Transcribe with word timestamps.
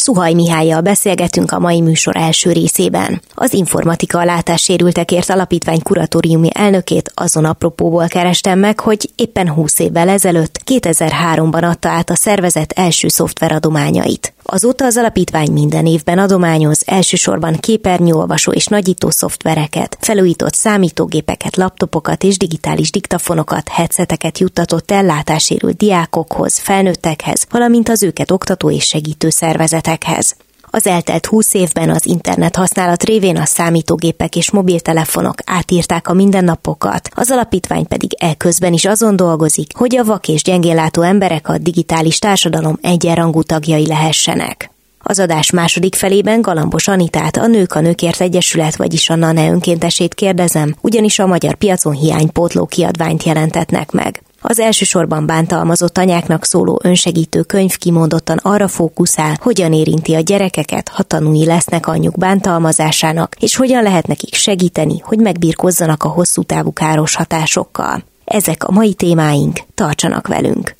Szuhaj 0.00 0.32
Mihályjal 0.32 0.80
beszélgetünk 0.80 1.52
a 1.52 1.58
mai 1.58 1.80
műsor 1.80 2.16
első 2.16 2.52
részében. 2.52 3.20
Az 3.34 3.52
informatika 3.52 4.18
a 4.18 4.24
látássérültekért 4.24 5.30
alapítvány 5.30 5.82
kuratóriumi 5.82 6.48
elnökét 6.52 7.12
azon 7.14 7.44
apropóból 7.44 8.06
kerestem 8.08 8.58
meg, 8.58 8.80
hogy 8.80 9.10
éppen 9.16 9.50
20 9.50 9.78
évvel 9.78 10.08
ezelőtt, 10.08 10.60
2003-ban 10.66 11.62
adta 11.62 11.88
át 11.88 12.10
a 12.10 12.14
szervezet 12.14 12.72
első 12.72 13.08
szoftveradományait. 13.08 14.32
Azóta 14.52 14.84
az 14.84 14.96
alapítvány 14.96 15.52
minden 15.52 15.86
évben 15.86 16.18
adományoz 16.18 16.82
elsősorban 16.86 17.54
képernyőolvasó 17.54 18.52
és 18.52 18.66
nagyító 18.66 19.10
szoftvereket, 19.10 19.96
felújított 20.00 20.54
számítógépeket, 20.54 21.56
laptopokat 21.56 22.22
és 22.22 22.36
digitális 22.36 22.90
diktafonokat, 22.90 23.68
headseteket 23.68 24.38
juttatott 24.38 24.90
el 24.90 25.04
látásérült 25.04 25.76
diákokhoz, 25.76 26.58
felnőttekhez, 26.58 27.46
valamint 27.50 27.88
az 27.88 28.02
őket 28.02 28.30
oktató 28.30 28.70
és 28.70 28.84
segítő 28.84 29.30
szervezetekhez. 29.30 30.36
Az 30.72 30.86
eltelt 30.86 31.26
20 31.26 31.54
évben 31.54 31.90
az 31.90 32.06
internet 32.06 32.56
használat 32.56 33.02
révén 33.02 33.36
a 33.36 33.44
számítógépek 33.44 34.36
és 34.36 34.50
mobiltelefonok 34.50 35.34
átírták 35.44 36.08
a 36.08 36.14
mindennapokat, 36.14 37.08
az 37.14 37.30
alapítvány 37.30 37.86
pedig 37.86 38.10
elközben 38.18 38.72
is 38.72 38.84
azon 38.84 39.16
dolgozik, 39.16 39.76
hogy 39.76 39.96
a 39.96 40.04
vak 40.04 40.28
és 40.28 40.42
gyengénlátó 40.42 41.02
emberek 41.02 41.48
a 41.48 41.58
digitális 41.58 42.18
társadalom 42.18 42.78
egyenrangú 42.82 43.42
tagjai 43.42 43.86
lehessenek. 43.86 44.70
Az 44.98 45.18
adás 45.18 45.50
második 45.50 45.94
felében 45.94 46.40
Galambos 46.40 46.88
Anitát, 46.88 47.36
a 47.36 47.46
Nők 47.46 47.74
a 47.74 47.80
Nőkért 47.80 48.20
Egyesület, 48.20 48.76
vagyis 48.76 49.10
a 49.10 49.14
NANE 49.14 49.50
önkéntesét 49.50 50.14
kérdezem, 50.14 50.74
ugyanis 50.80 51.18
a 51.18 51.26
magyar 51.26 51.54
piacon 51.54 51.92
hiánypótló 51.92 52.66
kiadványt 52.66 53.22
jelentetnek 53.22 53.90
meg. 53.90 54.22
Az 54.42 54.58
elsősorban 54.58 55.26
bántalmazott 55.26 55.98
anyáknak 55.98 56.44
szóló 56.44 56.80
önsegítő 56.82 57.42
könyv 57.42 57.76
kimondottan 57.76 58.36
arra 58.42 58.68
fókuszál, 58.68 59.36
hogyan 59.40 59.72
érinti 59.72 60.14
a 60.14 60.20
gyerekeket, 60.20 60.88
ha 60.88 61.02
tanúi 61.02 61.44
lesznek 61.44 61.86
anyjuk 61.86 62.18
bántalmazásának, 62.18 63.34
és 63.40 63.56
hogyan 63.56 63.82
lehet 63.82 64.06
nekik 64.06 64.34
segíteni, 64.34 64.98
hogy 65.02 65.18
megbírkozzanak 65.18 66.04
a 66.04 66.08
hosszú 66.08 66.42
távú 66.42 66.72
káros 66.72 67.14
hatásokkal. 67.14 68.04
Ezek 68.24 68.64
a 68.64 68.72
mai 68.72 68.94
témáink, 68.94 69.58
tartsanak 69.74 70.26
velünk! 70.26 70.74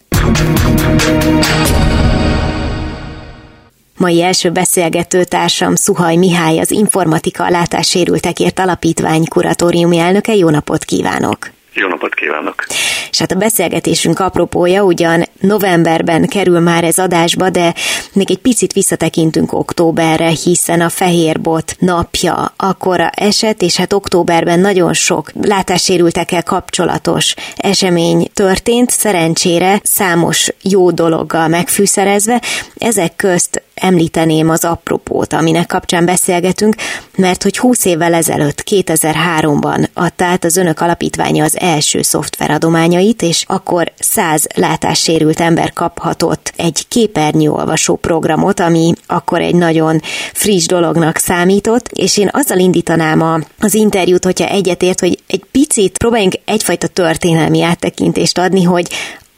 Mai 3.96 4.22
első 4.22 4.50
beszélgető 4.50 5.24
társam 5.24 5.74
Szuhaj 5.74 6.16
Mihály, 6.16 6.58
az 6.58 6.70
Informatika 6.70 7.48
Látássérültekért 7.48 8.58
Alapítvány 8.58 9.24
kuratóriumi 9.28 9.98
elnöke. 9.98 10.34
Jó 10.34 10.50
napot 10.50 10.84
kívánok! 10.84 11.50
Jó 11.72 11.88
napot 11.88 12.14
kívánok! 12.14 12.66
És 13.10 13.18
hát 13.18 13.32
a 13.32 13.34
beszélgetésünk 13.34 14.18
apropója 14.18 14.82
ugyan 14.82 15.24
novemberben 15.40 16.26
kerül 16.28 16.60
már 16.60 16.84
ez 16.84 16.98
adásba, 16.98 17.50
de 17.50 17.74
még 18.12 18.30
egy 18.30 18.38
picit 18.38 18.72
visszatekintünk 18.72 19.52
októberre, 19.52 20.28
hiszen 20.28 20.80
a 20.80 20.88
Fehérbot 20.88 21.76
napja 21.78 22.52
akkora 22.56 23.08
eset, 23.08 23.62
és 23.62 23.76
hát 23.76 23.92
októberben 23.92 24.60
nagyon 24.60 24.92
sok 24.92 25.30
látássérültekkel 25.42 26.42
kapcsolatos 26.42 27.34
esemény 27.56 28.30
történt, 28.34 28.90
szerencsére 28.90 29.80
számos 29.82 30.48
jó 30.62 30.90
dologgal 30.90 31.48
megfűszerezve. 31.48 32.42
Ezek 32.78 33.16
közt 33.16 33.62
említeném 33.80 34.48
az 34.48 34.64
apropót, 34.64 35.32
aminek 35.32 35.66
kapcsán 35.66 36.04
beszélgetünk, 36.04 36.74
mert 37.16 37.42
hogy 37.42 37.58
20 37.58 37.84
évvel 37.84 38.14
ezelőtt, 38.14 38.62
2003-ban 38.70 39.88
adta 39.94 40.24
át 40.24 40.44
az 40.44 40.56
önök 40.56 40.80
alapítványa 40.80 41.44
az 41.44 41.60
első 41.60 42.02
szoftveradományait, 42.02 43.22
és 43.22 43.44
akkor 43.46 43.92
100 43.98 44.46
látássérült 44.54 45.40
ember 45.40 45.72
kaphatott 45.72 46.52
egy 46.56 46.88
képernyőolvasó 46.88 47.96
programot, 47.96 48.60
ami 48.60 48.92
akkor 49.06 49.40
egy 49.40 49.54
nagyon 49.54 50.00
friss 50.32 50.66
dolognak 50.66 51.16
számított, 51.16 51.88
és 51.88 52.16
én 52.16 52.28
azzal 52.32 52.58
indítanám 52.58 53.44
az 53.60 53.74
interjút, 53.74 54.24
hogyha 54.24 54.48
egyetért, 54.48 55.00
hogy 55.00 55.18
egy 55.26 55.44
picit 55.50 55.98
próbáljunk 55.98 56.34
egyfajta 56.44 56.86
történelmi 56.86 57.62
áttekintést 57.62 58.38
adni, 58.38 58.62
hogy 58.62 58.88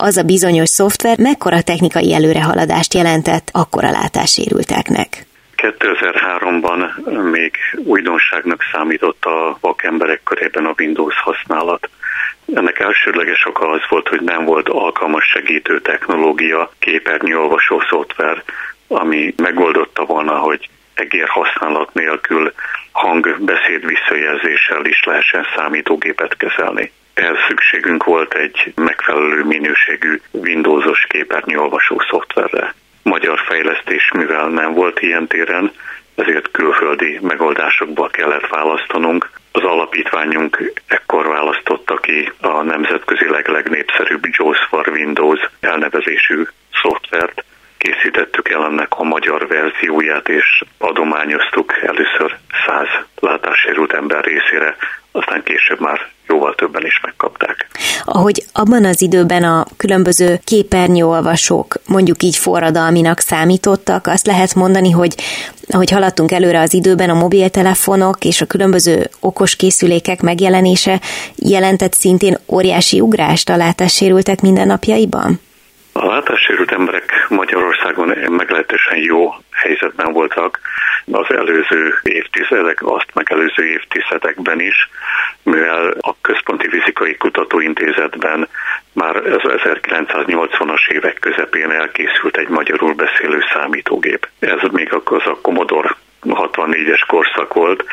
az 0.02 0.16
a 0.16 0.22
bizonyos 0.22 0.68
szoftver 0.68 1.18
mekkora 1.18 1.62
technikai 1.62 2.14
előrehaladást 2.14 2.94
jelentett 2.94 3.48
akkor 3.52 3.84
a 3.84 3.90
látássérülteknek? 3.90 5.26
2003-ban 5.56 6.78
még 7.30 7.56
újdonságnak 7.84 8.62
számított 8.72 9.24
a 9.24 9.56
vakemberek 9.60 10.20
körében 10.24 10.64
a 10.64 10.74
Windows 10.78 11.20
használat. 11.20 11.88
Ennek 12.54 12.78
elsődleges 12.78 13.46
oka 13.46 13.68
az 13.68 13.80
volt, 13.88 14.08
hogy 14.08 14.20
nem 14.20 14.44
volt 14.44 14.68
alkalmas 14.68 15.24
segítő 15.24 15.80
technológia, 15.80 16.72
képernyőolvasó 16.78 17.82
szoftver, 17.88 18.42
ami 18.88 19.34
megoldotta 19.36 20.04
volna, 20.04 20.38
hogy 20.38 20.68
egér 20.94 21.28
használat 21.28 21.94
nélkül 21.94 22.52
hangbeszéd 22.92 23.86
visszajelzéssel 23.86 24.84
is 24.84 25.02
lehessen 25.04 25.46
számítógépet 25.56 26.36
kezelni. 26.36 26.92
Ehhez 27.14 27.36
szükségünk 27.48 28.04
volt 28.04 28.34
egy 28.34 28.72
megfelelő 28.74 29.44
minőségű 29.44 30.20
Windowsos 30.30 31.06
képernyőolvasó 31.08 32.02
szoftverre. 32.10 32.74
Magyar 33.02 33.38
fejlesztés, 33.38 34.10
mivel 34.12 34.48
nem 34.48 34.74
volt 34.74 35.00
ilyen 35.00 35.26
téren, 35.26 35.72
ezért 36.14 36.50
külföldi 36.50 37.18
megoldásokból 37.22 38.10
kellett 38.10 38.46
választanunk. 38.46 39.30
Az 39.52 39.62
alapítványunk 39.62 40.72
ekkor 40.86 41.28
választotta 41.28 41.96
ki 41.96 42.32
a 42.40 42.62
nemzetközileg 42.62 43.48
legnépszerűbb 43.48 44.26
JAWS 44.30 44.58
for 44.68 44.88
Windows 44.88 45.40
elnevezésű 45.60 46.42
szoftvert, 46.82 47.44
készítettük 47.78 48.48
el 48.48 48.64
ennek 48.64 48.92
a 48.98 49.02
magyar 49.02 49.46
verzióját, 49.46 50.28
és 50.28 50.62
adományoztuk 50.78 51.72
először 51.82 52.36
száz 52.66 52.88
látássérült 53.20 53.92
ember 53.92 54.24
részére, 54.24 54.76
aztán 55.12 55.42
később 55.44 55.80
már 55.80 55.98
jóval 56.28 56.54
többen 56.54 56.86
is 56.86 57.00
megkapták. 57.02 57.66
Ahogy 58.04 58.44
abban 58.52 58.84
az 58.84 59.02
időben 59.02 59.42
a 59.44 59.66
különböző 59.76 60.40
képernyőolvasók 60.44 61.74
mondjuk 61.86 62.22
így 62.22 62.36
forradalminak 62.36 63.18
számítottak, 63.20 64.06
azt 64.06 64.26
lehet 64.26 64.54
mondani, 64.54 64.90
hogy 64.90 65.14
ahogy 65.68 65.90
haladtunk 65.90 66.32
előre 66.32 66.60
az 66.60 66.74
időben, 66.74 67.10
a 67.10 67.14
mobiltelefonok 67.14 68.24
és 68.24 68.40
a 68.40 68.46
különböző 68.46 69.10
okos 69.20 69.56
készülékek 69.56 70.20
megjelenése 70.20 71.00
jelentett 71.36 71.92
szintén 71.92 72.38
óriási 72.46 73.00
ugrást 73.00 73.48
a 73.48 73.56
látássérültek 73.56 74.40
mindennapjaiban? 74.40 75.40
A 75.92 76.06
látássérült 76.06 76.72
emberek 76.72 77.26
Magyarországon 77.28 78.08
meglehetősen 78.30 78.98
jó 78.98 79.34
helyzetben 79.50 80.12
voltak 80.12 80.60
az 81.12 81.34
előző 81.34 81.94
évtizedek, 82.02 82.82
azt 82.82 83.14
megelőző 83.14 83.64
évtizedekben 83.64 84.60
is, 84.60 84.90
mivel 85.42 85.94
a 86.00 86.14
Központi 86.20 86.68
Fizikai 86.68 87.16
Kutatóintézetben 87.16 88.48
már 88.92 89.16
az 89.16 89.40
1980-as 89.44 90.88
évek 90.88 91.18
közepén 91.20 91.70
elkészült 91.70 92.36
egy 92.36 92.48
magyarul 92.48 92.94
beszélő 92.94 93.44
számítógép. 93.52 94.28
Ez 94.38 94.70
még 94.70 94.92
az 94.92 95.26
a 95.26 95.38
Commodore 95.42 95.96
64-es 96.22 97.02
korszak 97.06 97.54
volt, 97.54 97.84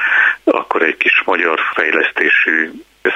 akkor 0.44 0.81
egy 0.81 0.97
kis 0.97 1.21
magyar 1.25 1.59
fejlesztésű 1.73 2.71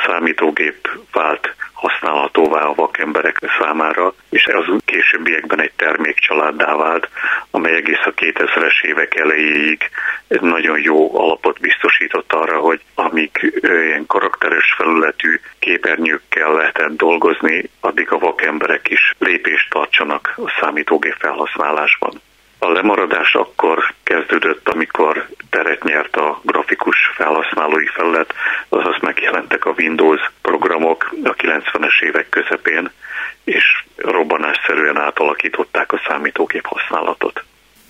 számítógép 0.06 0.90
vált 1.12 1.56
használhatóvá 1.74 2.62
a 2.62 2.74
vakemberek 2.74 3.38
számára, 3.60 4.14
és 4.30 4.44
ez 4.44 4.64
későbbiekben 4.86 5.62
egy 5.62 5.72
termékcsaláddá 5.76 6.76
vált, 6.76 7.10
amely 7.52 7.76
egész 7.76 8.06
a 8.06 8.14
2000-es 8.14 8.84
évek 8.84 9.16
elejéig 9.16 9.90
nagyon 10.28 10.80
jó 10.80 11.20
alapot 11.20 11.60
biztosított 11.60 12.34
arra, 12.34 12.60
hogy 12.60 12.82
amíg 12.96 13.62
ilyen 13.62 14.06
karakteres 14.06 14.74
felületű 14.78 15.40
képernyőkkel 15.60 16.54
lehetett 16.54 16.98
dolgozni, 16.98 17.70
addig 17.80 18.12
a 18.12 18.18
vakemberek 18.18 18.90
is 18.90 19.14
lépést 19.18 19.70
tartsanak 19.70 20.34
a 20.38 20.54
számítógép 20.60 21.16
felhasználásban. 21.20 22.22
A 22.64 22.72
lemaradás 22.72 23.36
akkor 23.36 23.94
kezdődött, 24.04 24.70
amikor 24.70 25.28
teret 25.50 25.84
nyert 25.84 26.16
a 26.16 26.40
grafikus 26.44 27.12
felhasználói 27.16 27.88
felület, 27.88 28.34
azaz 28.70 28.98
megjelentek 29.02 29.66
a 29.66 29.74
Windows 29.78 30.32
programok 30.42 31.16
a 31.24 31.34
90-es 31.34 32.02
évek 32.02 32.30
közepén, 32.30 32.92
és 33.44 33.84
robbanásszerűen 33.96 34.98
átalakították 34.98 35.92
a 35.92 36.02
számítógép 36.08 36.66
használatot. 36.66 37.44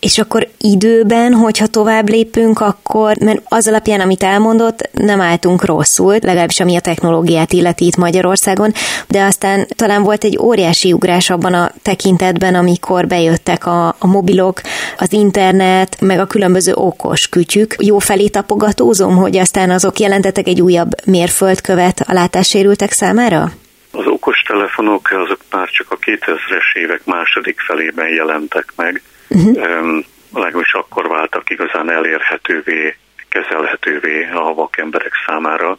És 0.03 0.17
akkor 0.17 0.47
időben, 0.59 1.33
hogyha 1.33 1.67
tovább 1.67 2.09
lépünk, 2.09 2.59
akkor, 2.59 3.15
mert 3.19 3.41
az 3.45 3.67
alapján, 3.67 3.99
amit 3.99 4.23
elmondott, 4.23 4.89
nem 4.91 5.21
álltunk 5.21 5.65
rosszul, 5.65 6.17
legalábbis 6.21 6.59
ami 6.59 6.75
a 6.75 6.79
technológiát 6.79 7.53
illeti 7.53 7.85
itt 7.85 7.95
Magyarországon, 7.95 8.71
de 9.07 9.23
aztán 9.23 9.67
talán 9.75 10.03
volt 10.03 10.23
egy 10.23 10.37
óriási 10.37 10.93
ugrás 10.93 11.29
abban 11.29 11.53
a 11.53 11.71
tekintetben, 11.81 12.55
amikor 12.55 13.07
bejöttek 13.07 13.65
a, 13.65 13.87
a 13.87 14.07
mobilok, 14.07 14.61
az 14.97 15.13
internet, 15.13 16.01
meg 16.01 16.19
a 16.19 16.27
különböző 16.27 16.73
okos 16.75 17.29
kütyük. 17.29 17.75
Jó 17.77 17.99
felé 17.99 18.27
tapogatózom, 18.27 19.15
hogy 19.15 19.37
aztán 19.37 19.69
azok 19.69 19.99
jelentettek 19.99 20.47
egy 20.47 20.61
újabb 20.61 20.89
mérföldkövet 21.05 22.03
a 22.07 22.13
látássérültek 22.13 22.91
számára? 22.91 23.51
Az 23.91 24.05
okostelefonok 24.05 25.09
azok 25.11 25.39
már 25.51 25.69
csak 25.69 25.91
a 25.91 25.97
2000-es 25.97 26.77
évek 26.77 27.05
második 27.05 27.59
felében 27.59 28.07
jelentek 28.07 28.73
meg, 28.75 29.01
uh-huh. 29.29 30.03
legalábbis 30.33 30.73
akkor 30.73 31.07
váltak 31.07 31.49
igazán 31.49 31.89
elérhetővé, 31.89 32.97
kezelhetővé 33.29 34.29
a 34.33 34.53
vakemberek 34.53 35.13
számára. 35.25 35.77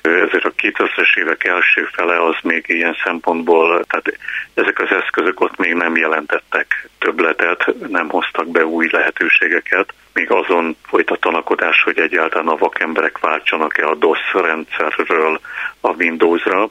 Ezért 0.00 0.44
a 0.44 0.52
2000-es 0.62 1.16
évek 1.18 1.44
első 1.44 1.88
fele 1.92 2.22
az 2.24 2.34
még 2.42 2.64
ilyen 2.68 2.96
szempontból, 3.04 3.84
tehát 3.84 4.18
ezek 4.54 4.78
az 4.78 4.90
eszközök 4.90 5.40
ott 5.40 5.56
még 5.56 5.74
nem 5.74 5.96
jelentettek 5.96 6.88
többletet, 6.98 7.88
nem 7.88 8.08
hoztak 8.08 8.48
be 8.48 8.66
új 8.66 8.88
lehetőségeket, 8.90 9.94
még 10.12 10.30
azon 10.30 10.76
folyt 10.86 11.10
a 11.10 11.16
tanakodás, 11.16 11.82
hogy 11.82 11.98
egyáltalán 11.98 12.48
a 12.48 12.56
vakemberek 12.56 13.18
váltsanak-e 13.18 13.86
a 13.86 13.94
DOS 13.94 14.32
rendszerről 14.32 15.40
a 15.80 15.88
Windowsra, 15.88 16.68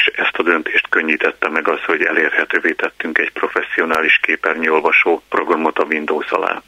és 0.00 0.06
ezt 0.06 0.38
a 0.38 0.42
döntést 0.42 0.88
könnyítette 0.88 1.48
meg 1.48 1.68
az, 1.68 1.84
hogy 1.84 2.02
elérhetővé 2.02 2.72
tettünk 2.72 3.18
egy 3.18 3.32
professzionális 3.32 4.18
képernyőolvasó 4.22 5.22
programot 5.28 5.78
a 5.78 5.84
Windows 5.84 6.30
alá. 6.30 6.62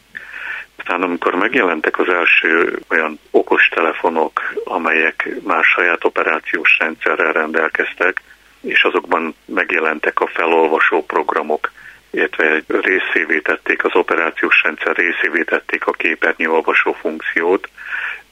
Aztán 0.77 1.03
amikor 1.03 1.35
megjelentek 1.35 1.99
az 1.99 2.09
első 2.09 2.79
olyan 2.91 3.21
okos 3.31 3.69
telefonok, 3.69 4.53
amelyek 4.65 5.29
már 5.43 5.65
saját 5.65 6.05
operációs 6.05 6.77
rendszerrel 6.79 7.33
rendelkeztek, 7.33 8.21
és 8.61 8.83
azokban 8.83 9.35
megjelentek 9.45 10.21
a 10.21 10.27
felolvasó 10.27 11.05
programok, 11.05 11.71
illetve 12.11 12.63
részévé 12.67 13.39
tették, 13.39 13.85
az 13.85 13.95
operációs 13.95 14.63
rendszer 14.63 14.97
részévé 14.97 15.43
tették 15.43 15.87
a 15.87 15.93
képernyőolvasó 15.93 16.93
funkciót, 16.93 17.69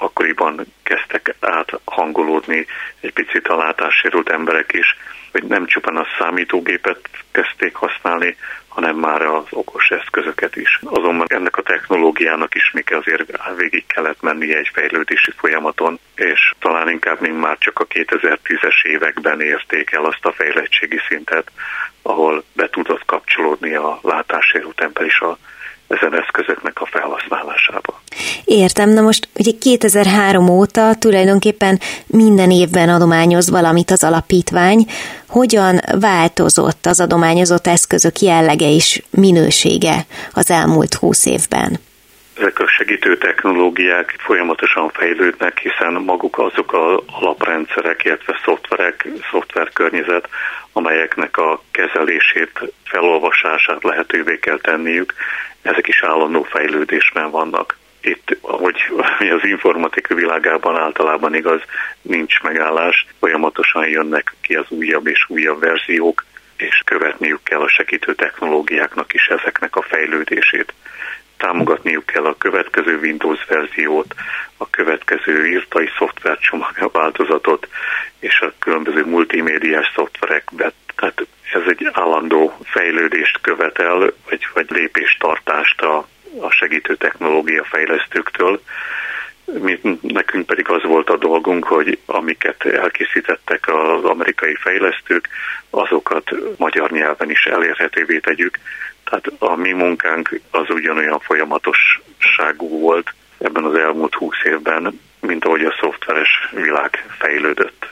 akkoriban 0.00 0.66
kezdtek 0.82 1.34
áthangolódni 1.40 2.66
egy 3.00 3.12
picit 3.12 3.48
a 3.48 3.56
látássérült 3.56 4.28
emberek 4.28 4.72
is, 4.72 4.96
hogy 5.32 5.44
nem 5.44 5.66
csupán 5.66 5.96
a 5.96 6.06
számítógépet 6.18 7.08
kezdték 7.32 7.74
használni, 7.74 8.36
hanem 8.68 8.96
már 8.96 9.22
az 9.22 9.44
okos 9.50 9.90
eszközöket 9.90 10.56
is. 10.56 10.80
Azonban 10.82 11.26
ennek 11.28 11.56
a 11.56 11.62
technológiának 11.62 12.54
is 12.54 12.70
még 12.72 12.92
azért 12.92 13.56
végig 13.56 13.86
kellett 13.86 14.20
mennie 14.20 14.56
egy 14.58 14.70
fejlődési 14.72 15.32
folyamaton, 15.36 15.98
és 16.14 16.52
talán 16.58 16.88
inkább 16.90 17.20
még 17.20 17.32
már 17.32 17.58
csak 17.58 17.78
a 17.78 17.86
2010-es 17.86 18.82
években 18.82 19.40
érték 19.40 19.92
el 19.92 20.04
azt 20.04 20.24
a 20.24 20.32
fejlettségi 20.32 21.00
szintet, 21.08 21.50
ahol 22.02 22.44
be 22.52 22.68
tudott 22.68 23.04
kapcsolódni 23.04 23.74
a 23.74 23.98
látássérült 24.02 24.80
ember 24.80 25.06
is 25.06 25.20
a 25.20 25.38
ezen 25.90 26.20
eszközöknek 26.20 26.80
a 26.80 26.86
felhasználásába. 26.86 28.02
Értem, 28.44 28.90
na 28.90 29.00
most 29.00 29.28
ugye 29.38 29.50
2003 29.60 30.48
óta 30.48 30.94
tulajdonképpen 30.94 31.80
minden 32.06 32.50
évben 32.50 32.88
adományoz 32.88 33.50
valamit 33.50 33.90
az 33.90 34.04
alapítvány. 34.04 34.84
Hogyan 35.28 35.80
változott 36.00 36.86
az 36.86 37.00
adományozott 37.00 37.66
eszközök 37.66 38.18
jellege 38.18 38.68
és 38.74 39.02
minősége 39.10 39.94
az 40.32 40.50
elmúlt 40.50 40.94
húsz 40.94 41.26
évben? 41.26 41.78
ezek 42.40 42.58
a 42.58 42.68
segítő 42.68 43.16
technológiák 43.18 44.14
folyamatosan 44.18 44.88
fejlődnek, 44.88 45.58
hiszen 45.58 45.92
maguk 45.92 46.38
azok 46.38 46.72
a 46.72 47.02
alaprendszerek, 47.06 48.04
illetve 48.04 48.40
szoftverek, 48.44 49.08
szoftverkörnyezet, 49.30 50.28
amelyeknek 50.72 51.36
a 51.36 51.62
kezelését, 51.70 52.72
felolvasását 52.84 53.82
lehetővé 53.82 54.38
kell 54.38 54.58
tenniük, 54.58 55.14
ezek 55.62 55.88
is 55.88 56.02
állandó 56.02 56.42
fejlődésben 56.42 57.30
vannak. 57.30 57.78
Itt, 58.00 58.36
ahogy 58.40 58.76
az 59.38 59.44
informatika 59.44 60.14
világában 60.14 60.76
általában 60.76 61.34
igaz, 61.34 61.60
nincs 62.02 62.40
megállás, 62.42 63.06
folyamatosan 63.18 63.88
jönnek 63.88 64.34
ki 64.40 64.54
az 64.54 64.66
újabb 64.68 65.06
és 65.06 65.24
újabb 65.28 65.60
verziók, 65.60 66.24
és 66.56 66.82
követniük 66.84 67.42
kell 67.42 67.60
a 67.60 67.68
segítő 67.68 68.14
technológiáknak 68.14 69.14
is 69.14 69.26
ezeknek 69.26 69.76
a 69.76 69.82
fejlődését 69.82 70.72
támogatniuk 71.40 72.06
kell 72.06 72.24
a 72.24 72.36
következő 72.38 72.98
Windows 72.98 73.44
verziót, 73.48 74.14
a 74.56 74.70
következő 74.70 75.46
írtai 75.46 75.88
szoftvercsomag 75.98 76.90
változatot 76.92 77.68
és 78.18 78.40
a 78.40 78.52
különböző 78.58 79.04
multimédiás 79.04 79.92
szoftverekbe. 79.94 80.72
Tehát 80.96 81.26
ez 81.52 81.62
egy 81.66 81.90
állandó 81.92 82.58
fejlődést 82.64 83.38
követel, 83.40 83.98
vagy, 84.28 84.46
vagy 84.54 84.70
lépéstartást 84.70 85.80
a, 85.80 86.08
a 86.40 86.50
segítő 86.50 86.96
technológia 86.96 87.64
fejlesztőktől. 87.64 88.62
Mi, 89.44 89.80
nekünk 90.00 90.46
pedig 90.46 90.68
az 90.68 90.82
volt 90.82 91.10
a 91.10 91.16
dolgunk, 91.16 91.64
hogy 91.64 91.98
amiket 92.06 92.64
elkészítettek 92.64 93.68
az 93.68 94.04
amerikai 94.04 94.54
fejlesztők, 94.54 95.28
azokat 95.70 96.30
magyar 96.56 96.90
nyelven 96.90 97.30
is 97.30 97.44
elérhetővé 97.44 98.18
tegyük, 98.18 98.58
tehát 99.04 99.26
a 99.38 99.56
mi 99.56 99.72
munkánk 99.72 100.40
az 100.50 100.70
ugyanolyan 100.70 101.20
folyamatosságú 101.20 102.80
volt 102.80 103.14
ebben 103.38 103.64
az 103.64 103.74
elmúlt 103.74 104.14
húsz 104.14 104.44
évben, 104.44 105.00
mint 105.20 105.44
ahogy 105.44 105.64
a 105.64 105.76
szoftveres 105.80 106.48
világ 106.52 107.04
fejlődött 107.18 107.88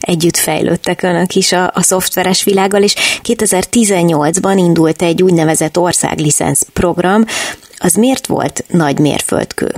együtt 0.00 0.36
fejlődtek 0.36 1.02
önök 1.02 1.34
is 1.34 1.52
a, 1.52 1.70
a 1.74 1.82
szoftveres 1.82 2.44
világgal, 2.44 2.82
és 2.82 2.94
2018-ban 3.22 4.54
indult 4.56 5.02
egy 5.02 5.22
úgynevezett 5.22 5.78
országlicensz 5.78 6.66
program. 6.72 7.24
Az 7.78 7.94
miért 7.94 8.26
volt 8.26 8.64
nagy 8.68 8.98
mérföldkő? 8.98 9.68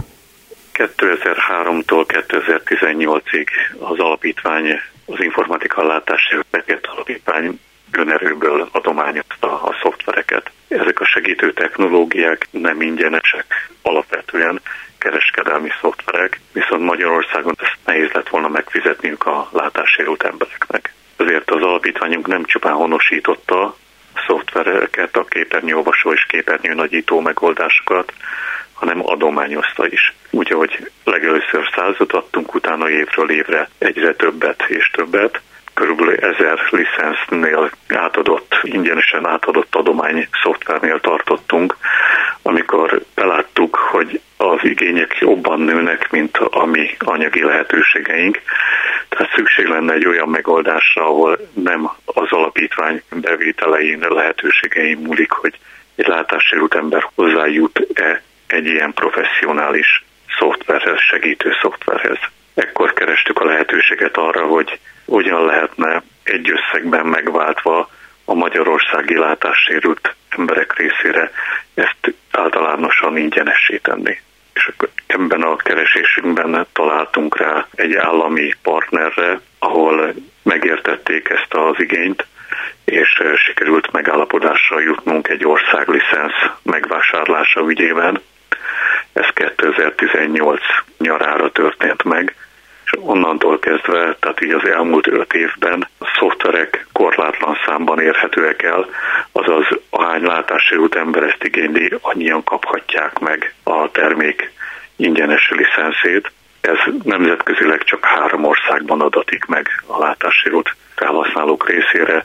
2003-tól 0.75 2.05
2018-ig 2.29 3.47
az 3.79 3.99
alapítvány, 3.99 4.81
az 5.07 5.21
informatika 5.21 5.87
látási 5.87 6.37
alapítvány 6.83 7.61
önerőből 7.91 8.69
adományozta 8.73 9.63
a 9.63 9.75
szoftvereket. 9.83 10.51
Ezek 10.69 11.01
a 11.01 11.05
segítő 11.05 11.53
technológiák 11.53 12.49
nem 12.51 12.81
ingyenesek, 12.81 13.71
alapvetően 13.83 14.61
kereskedelmi 15.05 15.71
szoftverek, 15.81 16.41
viszont 16.53 16.83
Magyarországon 16.83 17.55
ezt 17.59 17.79
nehéz 17.85 18.11
lett 18.13 18.29
volna 18.29 18.49
megfizetniük 18.49 19.27
a 19.27 19.49
látássérült 19.53 20.23
embereknek. 20.23 20.95
Ezért 21.17 21.51
az 21.51 21.63
alapítványunk 21.63 22.27
nem 22.27 22.45
csupán 22.45 22.73
honosította 22.73 23.63
a 23.63 23.77
szoftvereket, 24.27 25.17
a 25.17 25.25
képernyőolvasó 25.25 26.13
és 26.13 26.27
képernyőnagyító 26.29 27.21
megoldásokat, 27.21 28.13
hanem 28.73 29.09
adományozta 29.09 29.87
is. 29.87 30.15
Úgyhogy 30.31 30.91
legelőször 31.05 31.71
százat 31.75 32.13
adtunk, 32.13 32.55
utána 32.55 32.91
évről 32.91 33.31
évre 33.31 33.69
egyre 33.79 34.15
többet 34.15 34.65
és 34.69 34.91
többet, 34.91 35.41
körülbelül 35.75 36.15
ezer 36.15 36.59
licensznél 36.71 37.71
átadott, 37.89 38.59
ingyenesen 38.63 39.27
átadott 39.27 39.75
adomány 39.75 40.29
szoftvernél 40.43 41.01
tartottunk, 41.01 41.77
amikor 42.43 43.03
beláttuk, 43.15 43.75
hogy 43.77 44.21
az 44.37 44.59
igények 44.63 45.17
jobban 45.19 45.61
nőnek, 45.61 46.11
mint 46.11 46.37
a 46.37 46.65
mi 46.65 46.97
anyagi 46.99 47.43
lehetőségeink. 47.43 48.41
Tehát 49.09 49.33
szükség 49.35 49.67
lenne 49.67 49.93
egy 49.93 50.07
olyan 50.07 50.29
megoldásra, 50.29 51.03
ahol 51.03 51.39
nem 51.53 51.91
az 52.05 52.33
alapítvány 52.33 53.03
bevételein, 53.11 53.99
lehetőségein 54.09 54.99
múlik, 54.99 55.31
hogy 55.31 55.59
egy 55.95 56.07
látássérült 56.07 56.75
ember 56.75 57.09
hozzájut-e 57.15 58.23
egy 58.47 58.67
ilyen 58.67 58.93
professzionális 58.93 60.05
szoftverhez, 60.39 60.99
segítő 61.01 61.53
szoftverhez. 61.61 62.19
Ekkor 62.55 62.93
kerestük 62.93 63.41
a 63.41 63.45
lehetőséget 63.45 64.17
arra, 64.17 64.47
hogy 64.47 64.79
hogyan 65.07 65.45
lehetne 65.45 66.03
egy 66.23 66.51
összegben 66.51 67.07
megváltva 67.07 67.91
a 68.25 68.35
magyarországi 68.35 69.19
látássérült 69.19 70.15
emberek 70.29 70.77
részére 70.77 71.31
ezt 71.75 72.15
általánosan 72.31 73.17
ingyenessé 73.17 73.77
tenni. 73.77 74.19
És 74.55 74.73
ebben 75.07 75.43
a 75.43 75.57
keresésünkben 75.57 76.67
találtunk 76.73 77.37
rá 77.37 77.67
egy 77.75 77.95
állami 77.95 78.53
partnerre, 78.63 79.41
ahol 79.59 80.15
megértették 80.43 81.29
ezt 81.29 81.55
az 81.55 81.75
igényt, 81.79 82.27
és 82.85 83.23
sikerült 83.37 83.93
megállapodásra 83.93 84.81
jutnunk 84.81 85.29
egy 85.29 85.45
országlicensz 85.45 86.51
megvásárlása 86.63 87.61
ügyében. 87.61 88.21
Ez 89.13 89.27
2018 89.35 90.61
nyarára 90.99 91.51
történt 91.51 92.05
meg, 92.05 92.35
és 92.85 92.93
onnantól 93.01 93.59
kezdve, 93.59 94.17
tehát 94.21 94.41
így 94.41 94.53
az 94.53 94.69
elmúlt 94.69 95.07
öt 95.07 95.33
évben 95.33 95.89
a 95.99 96.07
szoftverek 96.19 96.87
korlátlan 96.93 97.57
számban 97.67 98.01
érhetőek 98.01 98.63
el, 98.63 98.87
azaz 99.33 99.67
ahány 99.91 100.23
látássérült 100.23 100.95
ember 100.95 101.23
ezt 101.23 101.45
igényli, 101.45 101.93
annyian 102.01 102.45
kaphatják 102.45 103.19
meg 103.19 103.55
a 103.63 103.91
termék 103.91 104.53
ingyenes 104.97 105.51
licenszét. 105.51 106.33
Ez 106.61 106.79
nemzetközileg 107.03 107.83
csak 107.85 108.05
három 108.05 108.45
országban 108.45 109.01
adatik 109.01 109.45
meg 109.45 109.69
a 109.87 109.99
látássérült 109.99 110.75
felhasználók 110.95 111.69
részére, 111.69 112.25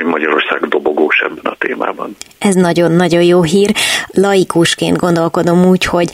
Magyarország 0.00 0.68
dobogós 0.68 1.18
ebben 1.18 1.52
a 1.52 1.56
témában. 1.58 2.16
Ez 2.38 2.54
nagyon-nagyon 2.54 3.22
jó 3.22 3.42
hír. 3.42 3.74
Laikusként 4.06 4.96
gondolkodom 4.96 5.64
úgy, 5.64 5.84
hogy 5.84 6.10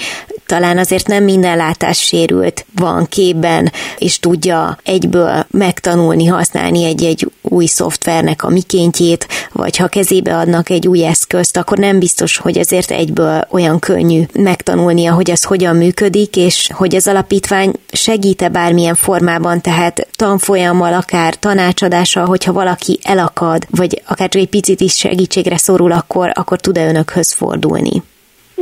talán 0.48 0.78
azért 0.78 1.06
nem 1.06 1.24
minden 1.24 1.56
látássérült 1.56 2.66
van 2.74 3.06
képben, 3.06 3.72
és 3.98 4.18
tudja 4.18 4.78
egyből 4.84 5.46
megtanulni, 5.50 6.26
használni 6.26 6.84
egy-egy 6.84 7.30
új 7.42 7.66
szoftvernek 7.66 8.42
a 8.42 8.48
mikéntjét, 8.48 9.26
vagy 9.52 9.76
ha 9.76 9.86
kezébe 9.86 10.36
adnak 10.36 10.70
egy 10.70 10.88
új 10.88 11.04
eszközt, 11.04 11.56
akkor 11.56 11.78
nem 11.78 11.98
biztos, 11.98 12.36
hogy 12.36 12.58
ezért 12.58 12.90
egyből 12.90 13.46
olyan 13.50 13.78
könnyű 13.78 14.22
megtanulnia, 14.32 15.12
hogy 15.12 15.30
az 15.30 15.44
hogyan 15.44 15.76
működik, 15.76 16.36
és 16.36 16.70
hogy 16.72 16.94
az 16.94 17.06
alapítvány 17.06 17.72
segít-e 17.92 18.48
bármilyen 18.48 18.94
formában, 18.94 19.60
tehát 19.60 20.06
tanfolyammal, 20.16 20.94
akár 20.94 21.34
tanácsadással, 21.34 22.26
hogyha 22.26 22.52
valaki 22.52 22.98
elakad, 23.02 23.66
vagy 23.70 24.02
akár 24.06 24.28
csak 24.28 24.42
egy 24.42 24.48
picit 24.48 24.80
is 24.80 24.96
segítségre 24.96 25.56
szorul, 25.56 25.92
akkor, 25.92 26.30
akkor 26.34 26.60
tud-e 26.60 26.88
önökhöz 26.88 27.32
fordulni? 27.32 28.02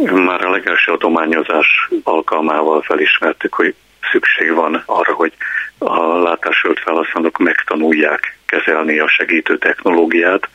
Már 0.05 0.45
a 0.45 0.50
legelső 0.50 0.93
adományozás 0.93 1.88
alkalmával 2.03 2.83
felismertük, 2.83 3.55
hogy 3.55 3.75
szükség 4.11 4.53
van 4.53 4.83
arra, 4.87 5.12
hogy 5.12 5.33
a 5.79 6.19
látásölt 6.19 6.81
felhasználók 6.81 7.38
megtanulják 7.38 8.38
kezelni 8.47 8.99
a 8.99 9.09
segítő 9.09 9.59
technológiát, 9.59 10.49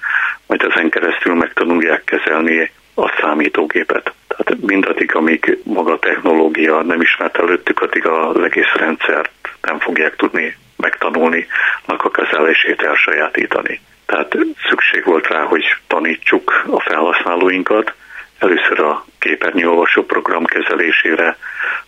majd 0.47 0.61
ezen 0.63 0.89
keresztül 0.89 1.33
megtanulják 1.33 2.03
kezelni 2.03 2.71
a 2.93 3.13
számítógépet. 3.21 4.13
Tehát 4.27 4.61
mindaddig, 4.61 5.15
amíg 5.15 5.57
maga 5.63 5.93
a 5.93 5.99
technológia 5.99 6.81
nem 6.81 7.01
ismert 7.01 7.37
előttük, 7.37 7.81
addig 7.81 8.05
az 8.05 8.43
egész 8.43 8.73
rendszert 8.73 9.31
nem 9.61 9.79
fogják 9.79 10.15
tudni 10.15 10.57
megtanulni, 10.77 11.47
a 11.85 12.11
kezelését 12.11 12.81
elsajátítani. 12.81 13.79
Tehát 14.05 14.37
szükség 14.69 15.03
volt 15.05 15.27
rá, 15.27 15.43
hogy 15.43 15.63
tanítsuk 15.87 16.63
a 16.67 16.79
felhasználóinkat, 16.79 17.93
először 18.41 18.79
a 18.79 19.05
képernyőolvasó 19.19 20.03
program 20.05 20.45
kezelésére, 20.45 21.37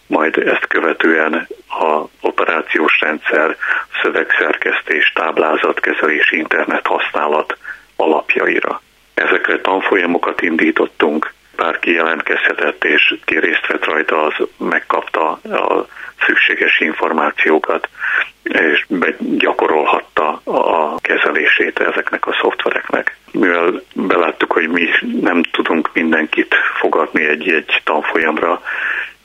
majd 0.07 0.38
ezt 0.38 0.67
követően 0.67 1.48
a 1.69 2.03
operációs 2.22 3.00
rendszer, 3.00 3.57
szövegszerkesztés, 4.01 5.12
táblázatkezelés, 5.15 6.31
internet 6.31 6.88
használat 6.88 7.57
alapjaira. 7.95 8.81
Ezekre 9.13 9.62
tanfolyamokat 9.62 10.41
indítottunk, 10.41 11.33
bárki 11.55 11.91
jelentkezhetett 11.91 12.83
és 12.83 13.15
ki 13.25 13.39
részt 13.39 13.67
vett 13.67 13.86
rajta, 13.86 14.24
az 14.24 14.33
megkapta 14.57 15.31
a 15.31 15.88
szükséges 16.25 16.79
információkat, 16.79 17.89
és 18.43 18.86
gyakorolhatta 19.19 20.41
a 20.43 20.95
kezelését 21.01 21.79
ezeknek 21.79 22.27
a 22.27 22.38
szoftvereknek. 22.41 23.17
Mivel 23.31 23.81
beláttuk, 23.93 24.51
hogy 24.51 24.69
mi 24.69 24.88
nem 25.22 25.32
fogadni 27.24 27.27
egy-egy 27.27 27.82
tanfolyamra, 27.84 28.62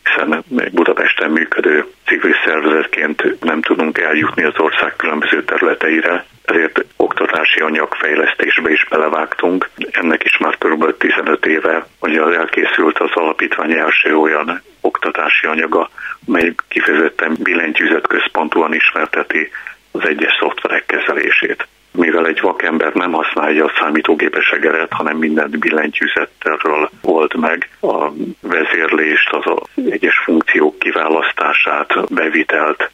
hiszen 0.05 0.45
egy 0.57 0.73
Budapesten 0.73 1.31
működő 1.31 1.87
civil 2.07 2.35
szervezetként 2.45 3.40
nem 3.40 3.61
tudunk 3.62 3.99
eljutni 3.99 4.45
az 4.45 4.59
ország 4.59 4.97
különböző 4.97 5.45
területeire, 5.45 6.25
ezért 6.45 6.85
oktatási 6.97 7.61
anyagfejlesztésbe 7.61 8.71
is 8.71 8.87
belevágtunk. 8.90 9.69
Ennek 9.90 10.25
is 10.25 10.38
már 10.38 10.59
kb. 10.59 10.97
15 10.97 11.47
éve, 11.47 11.87
hogy 11.99 12.17
elkészült 12.17 12.99
az 12.99 13.11
alapítvány 13.12 13.73
első 13.73 14.17
olyan 14.17 14.62
oktatási 14.81 15.47
anyaga, 15.47 15.90
mely 16.26 16.55
kifejezetten 16.69 17.37
billentyűzet 17.43 18.07
központúan 18.07 18.75
ismerteti 18.75 19.50
az 19.93 20.09
egyes 20.09 20.37
szoftverek 20.40 20.87
kezelését. 20.87 21.67
Mivel 21.99 22.26
egy 22.26 22.40
vakember 22.40 22.93
nem 22.93 23.12
használja 23.12 23.64
a 23.64 23.73
számítógépes 23.81 24.50
egeret, 24.50 24.93
hanem 24.93 25.17
mindent 25.17 25.59
billentyűzetről 25.59 26.90
old 27.02 27.35
meg, 27.35 27.69
a 27.81 28.09
vezérlést, 28.40 29.31
az 29.31 29.47
a 29.47 29.62
egyes 29.90 30.19
funkciók 30.25 30.78
kiválasztását, 30.78 32.14
bevitelt, 32.14 32.90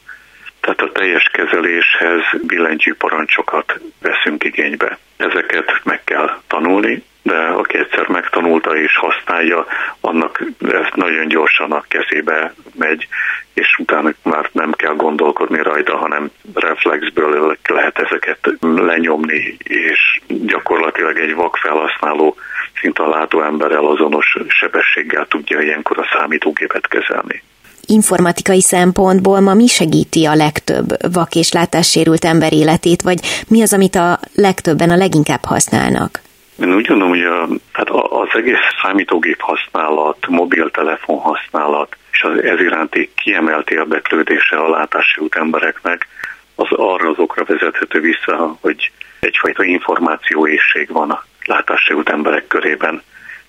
tehát 0.61 0.81
a 0.81 0.93
teljes 0.93 1.31
kezeléshez 1.33 2.23
billentyű 2.47 2.95
parancsokat 2.95 3.81
veszünk 4.01 4.45
igénybe. 4.45 4.99
Ezeket 5.17 5.81
meg 5.83 6.05
kell 6.05 6.39
tanulni, 6.47 7.03
de 7.23 7.37
aki 7.37 7.79
egyszer 7.79 8.09
megtanulta 8.09 8.77
és 8.77 8.97
használja, 8.97 9.67
annak 10.01 10.43
ez 10.61 10.87
nagyon 10.95 11.29
gyorsan 11.29 11.73
a 11.73 11.85
kezébe 11.89 12.55
megy, 12.75 13.09
és 13.55 13.79
utána 13.79 14.13
már 14.23 14.49
nem 14.53 14.73
kell 14.73 14.95
gondolkodni 14.95 15.63
rajta, 15.63 15.97
hanem 15.97 16.31
reflexből 16.55 17.57
lehet 17.69 17.99
ezeket 17.99 18.39
lenyomni, 18.61 19.57
és 19.63 20.21
gyakorlatilag 20.27 21.19
egy 21.19 21.35
vak 21.35 21.57
felhasználó 21.57 22.37
szinte 22.81 23.03
a 23.03 23.09
látó 23.09 23.43
emberrel 23.43 23.87
azonos 23.87 24.37
sebességgel 24.49 25.27
tudja 25.27 25.61
ilyenkor 25.61 25.99
a 25.99 26.07
számítógépet 26.13 26.89
kezelni 26.89 27.43
informatikai 27.87 28.61
szempontból 28.61 29.41
ma 29.41 29.55
mi 29.55 29.67
segíti 29.67 30.25
a 30.25 30.35
legtöbb 30.35 31.13
vak 31.13 31.35
és 31.35 31.53
látássérült 31.53 32.25
ember 32.25 32.53
életét, 32.53 33.03
vagy 33.03 33.19
mi 33.49 33.63
az, 33.63 33.73
amit 33.73 33.95
a 33.95 34.19
legtöbben 34.35 34.91
a 34.91 34.97
leginkább 34.97 35.45
használnak? 35.45 36.21
Én 36.61 36.75
úgy 36.75 36.87
gondolom, 36.87 37.13
hogy 37.13 37.25
a, 37.25 37.49
hát 37.73 37.91
az 37.91 38.29
egész 38.33 38.57
számítógép 38.83 39.41
használat, 39.41 40.27
mobiltelefon 40.29 41.19
használat 41.19 41.97
és 42.15 42.23
az 42.23 42.43
ez 42.43 42.61
iránti 42.61 43.11
kiemelt 43.15 43.71
érdeklődése 43.71 44.57
a 44.57 44.69
látássérült 44.69 45.35
embereknek 45.35 46.07
az 46.55 46.67
arra 46.71 47.09
azokra 47.09 47.45
vezethető 47.45 48.01
vissza, 48.01 48.57
hogy 48.61 48.91
egyfajta 49.21 49.65
információészség 49.65 50.89
van 50.89 51.11
a 51.11 51.25
látássérült 51.45 52.09
emberek 52.09 52.47
körében. 52.47 53.03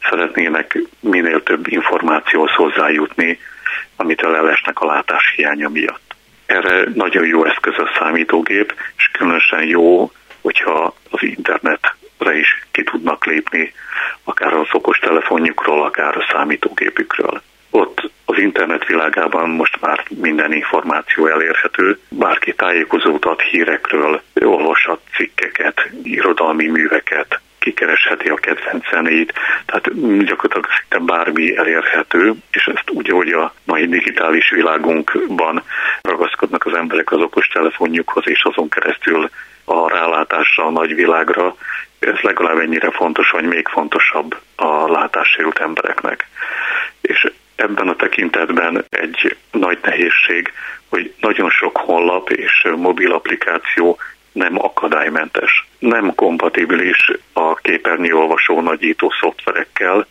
Szeretnének 0.10 0.78
minél 1.00 1.44
több 1.44 1.68
információhoz 1.68 2.52
hozzájutni, 2.52 3.40
amitől 3.96 4.36
elesnek 4.36 4.80
a 4.80 4.86
látás 4.86 5.34
hiánya 5.36 5.70
miatt. 5.70 6.16
Erre 6.46 6.84
nagyon 6.94 7.26
jó 7.26 7.46
eszköz 7.46 7.78
a 7.78 7.92
számítógép, 8.00 8.74
és 8.98 9.10
különösen 9.12 9.64
jó, 9.64 10.12
hogyha 10.42 10.96
az 11.10 11.24
internetre 11.24 12.38
is 12.38 12.66
ki 12.72 12.84
tudnak 12.84 13.26
lépni, 13.26 13.74
akár 14.24 14.54
az 14.54 14.68
okos 14.72 14.98
telefonjukról, 14.98 15.84
akár 15.84 16.18
a 16.18 16.26
számítógépükről. 16.32 17.42
Ott 17.76 18.12
az 18.26 18.38
internet 18.38 18.86
világában 18.86 19.50
most 19.50 19.82
már 19.82 20.04
minden 20.10 20.54
információ 20.54 21.28
elérhető, 21.28 22.00
bárki 22.10 22.54
tájékozót 22.54 23.26
ad 23.26 23.42
hírekről, 23.42 24.22
olvashat 24.34 25.00
cikkeket, 25.16 25.90
irodalmi 26.04 26.68
műveket, 26.68 27.40
kikeresheti 27.60 28.30
a 28.30 28.36
kedvenc 28.36 28.90
zenét, 28.90 29.34
tehát 29.66 29.84
gyakorlatilag 30.26 30.68
szinte 30.80 31.14
bármi 31.14 31.58
elérhető, 31.58 32.34
és 32.52 32.66
ezt 32.66 32.90
úgy, 32.90 33.10
hogy 33.10 33.32
a 33.32 33.54
mai 33.64 33.88
digitális 33.88 34.50
világunkban 34.50 35.64
ragaszkodnak 36.02 36.66
az 36.66 36.74
emberek 36.74 37.12
az 37.12 37.22
okos 37.22 37.48
telefonjukhoz, 37.48 38.28
és 38.28 38.44
azon 38.44 38.70
keresztül 38.70 39.30
a 39.66 39.90
rálátásra 39.90 40.66
a 40.66 40.72
nagyvilágra, 40.72 41.56
ez 42.00 42.20
legalább 42.22 42.58
ennyire 42.58 42.92
fontos, 42.92 43.30
vagy 43.30 43.46
még 43.46 43.68
fontosabb 43.68 44.38
a 44.56 44.92
látássérült 44.92 45.60
embereknek. 45.60 46.28
És 47.02 47.28
ebben 47.56 47.88
a 47.88 47.96
tekintetben 47.96 48.86
egy 48.90 49.38
nagy 49.52 49.80
nehézség, 49.82 50.52
hogy 50.90 51.14
nagyon 51.20 51.50
sok 51.50 51.78
honlap 51.78 52.30
és 52.30 52.68
mobil 52.76 53.12
applikáció 53.12 53.98
nem 54.32 54.64
akadálymentes, 54.64 55.68
nem 55.80 56.16
kompatibilis 56.16 57.12
a 57.34 57.56
képernyőolvasó 57.56 58.62
nagyító 58.62 59.14
szoftverekkel, 59.20 60.08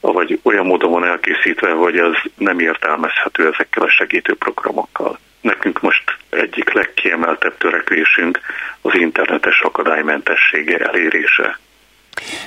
vagy 0.00 0.40
olyan 0.42 0.66
módon 0.66 0.90
van 0.90 1.04
elkészítve, 1.04 1.70
hogy 1.70 1.96
az 1.96 2.16
nem 2.36 2.58
értelmezhető 2.58 3.52
ezekkel 3.52 3.82
a 3.82 3.90
segítő 3.90 4.34
programokkal. 4.34 5.18
Nekünk 5.40 5.80
most 5.80 6.16
egyik 6.30 6.72
legkiemeltebb 6.72 7.56
törekvésünk 7.58 8.40
az 8.80 8.94
internetes 8.94 9.60
akadálymentessége 9.60 10.78
elérése. 10.78 11.58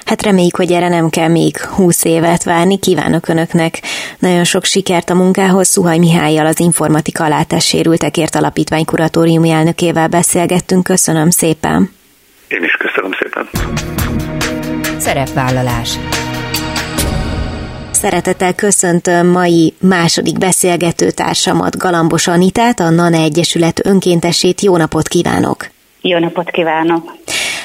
Hát 0.06 0.22
reméljük, 0.22 0.56
hogy 0.56 0.72
erre 0.72 0.90
nem 0.90 1.10
kell 1.10 1.28
még 1.28 1.60
20 1.62 2.04
évet 2.04 2.44
várni. 2.44 2.80
Kívánok 2.80 3.28
Önöknek 3.28 3.80
nagyon 4.20 4.44
sok 4.44 4.64
sikert 4.64 5.10
a 5.10 5.16
munkához. 5.16 5.68
Szuhaj 5.68 5.98
Mihályjal 5.98 6.46
az 6.46 6.60
Informatika 6.60 7.28
Látássérültekért 7.28 8.36
Alapítvány 8.36 8.86
kuratóriumi 8.86 9.50
elnökével 9.50 10.08
beszélgettünk. 10.08 10.84
Köszönöm 10.84 11.30
szépen! 11.30 11.92
Én 12.48 12.64
is 12.64 12.74
köszönöm 12.74 13.12
szépen. 13.20 13.50
Szerepvállalás. 15.00 15.98
Szeretettel 17.92 18.56
köszöntöm 18.56 19.28
mai 19.28 19.74
második 19.82 20.38
beszélgető 20.38 21.10
társamat, 21.12 21.78
Galambos 21.78 22.28
Anitát, 22.28 22.80
a 22.80 22.90
NANE 22.90 23.18
Egyesület 23.18 23.86
önkéntesét. 23.86 24.62
Jó 24.62 24.78
napot 24.78 25.08
kívánok! 25.08 25.68
Jó 26.02 26.20
napot 26.20 26.50
kívánok! 26.50 27.16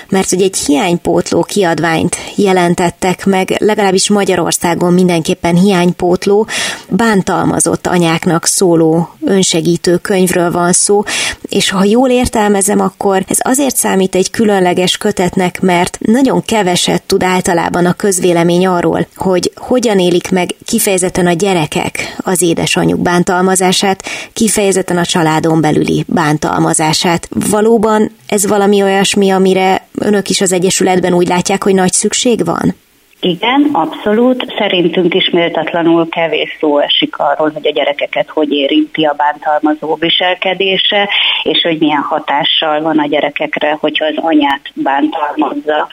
Mert 0.09 0.29
hogy 0.29 0.43
egy 0.43 0.57
hiánypótló 0.57 1.43
kiadványt 1.43 2.17
jelentettek 2.35 3.27
meg, 3.27 3.55
legalábbis 3.59 4.09
Magyarországon 4.09 4.93
mindenképpen 4.93 5.57
hiánypótló, 5.57 6.47
bántalmazott 6.89 7.87
anyáknak 7.87 8.47
szóló 8.47 9.09
önsegítő 9.25 9.97
könyvről 9.97 10.51
van 10.51 10.73
szó, 10.73 11.03
és 11.49 11.71
ha 11.71 11.85
jól 11.85 12.11
értelmezem, 12.11 12.81
akkor 12.81 13.25
ez 13.29 13.39
azért 13.41 13.77
számít 13.77 14.15
egy 14.15 14.31
különleges 14.31 14.97
kötetnek, 14.97 15.61
mert 15.61 15.99
nagyon 16.01 16.43
keveset 16.43 17.03
tud 17.03 17.23
általában 17.23 17.87
a 17.87 17.93
közvélemény 17.93 18.67
arról, 18.67 19.07
hogy 19.17 19.53
hogyan 19.57 19.99
élik 19.99 20.31
meg 20.31 20.55
kifejezetten 20.65 21.27
a 21.27 21.33
gyerekek 21.33 22.17
az 22.19 22.43
édesanyjuk 22.43 23.01
bántalmazását, 23.01 24.03
kifejezetten 24.33 24.99
a 24.99 25.05
családon 25.05 25.61
belüli 25.61 26.05
bántalmazását. 26.07 27.29
Valóban 27.51 28.11
ez 28.27 28.47
valami 28.47 28.83
olyasmi, 28.83 29.31
amire 29.31 29.89
önök 29.95 30.29
is 30.29 30.41
az 30.41 30.53
Egyesületben 30.53 31.15
úgy 31.15 31.29
látják, 31.29 31.63
hogy 31.63 31.75
nagy 31.75 31.93
szükség 31.93 32.45
van? 32.45 32.75
Igen, 33.21 33.69
abszolút. 33.73 34.55
Szerintünk 34.59 35.15
is 35.15 35.31
méltatlanul 35.31 36.09
kevés 36.09 36.57
szó 36.61 36.79
esik 36.79 37.19
arról, 37.19 37.51
hogy 37.51 37.67
a 37.67 37.73
gyerekeket 37.73 38.29
hogy 38.29 38.53
érinti 38.53 39.05
a 39.05 39.15
bántalmazó 39.17 39.97
viselkedése, 40.01 41.09
és 41.43 41.63
hogy 41.63 41.79
milyen 41.79 42.03
hatással 42.03 42.81
van 42.81 42.99
a 42.99 43.07
gyerekekre, 43.07 43.77
hogyha 43.81 44.05
az 44.05 44.17
anyát 44.17 44.61
bántalmazza. 44.75 45.89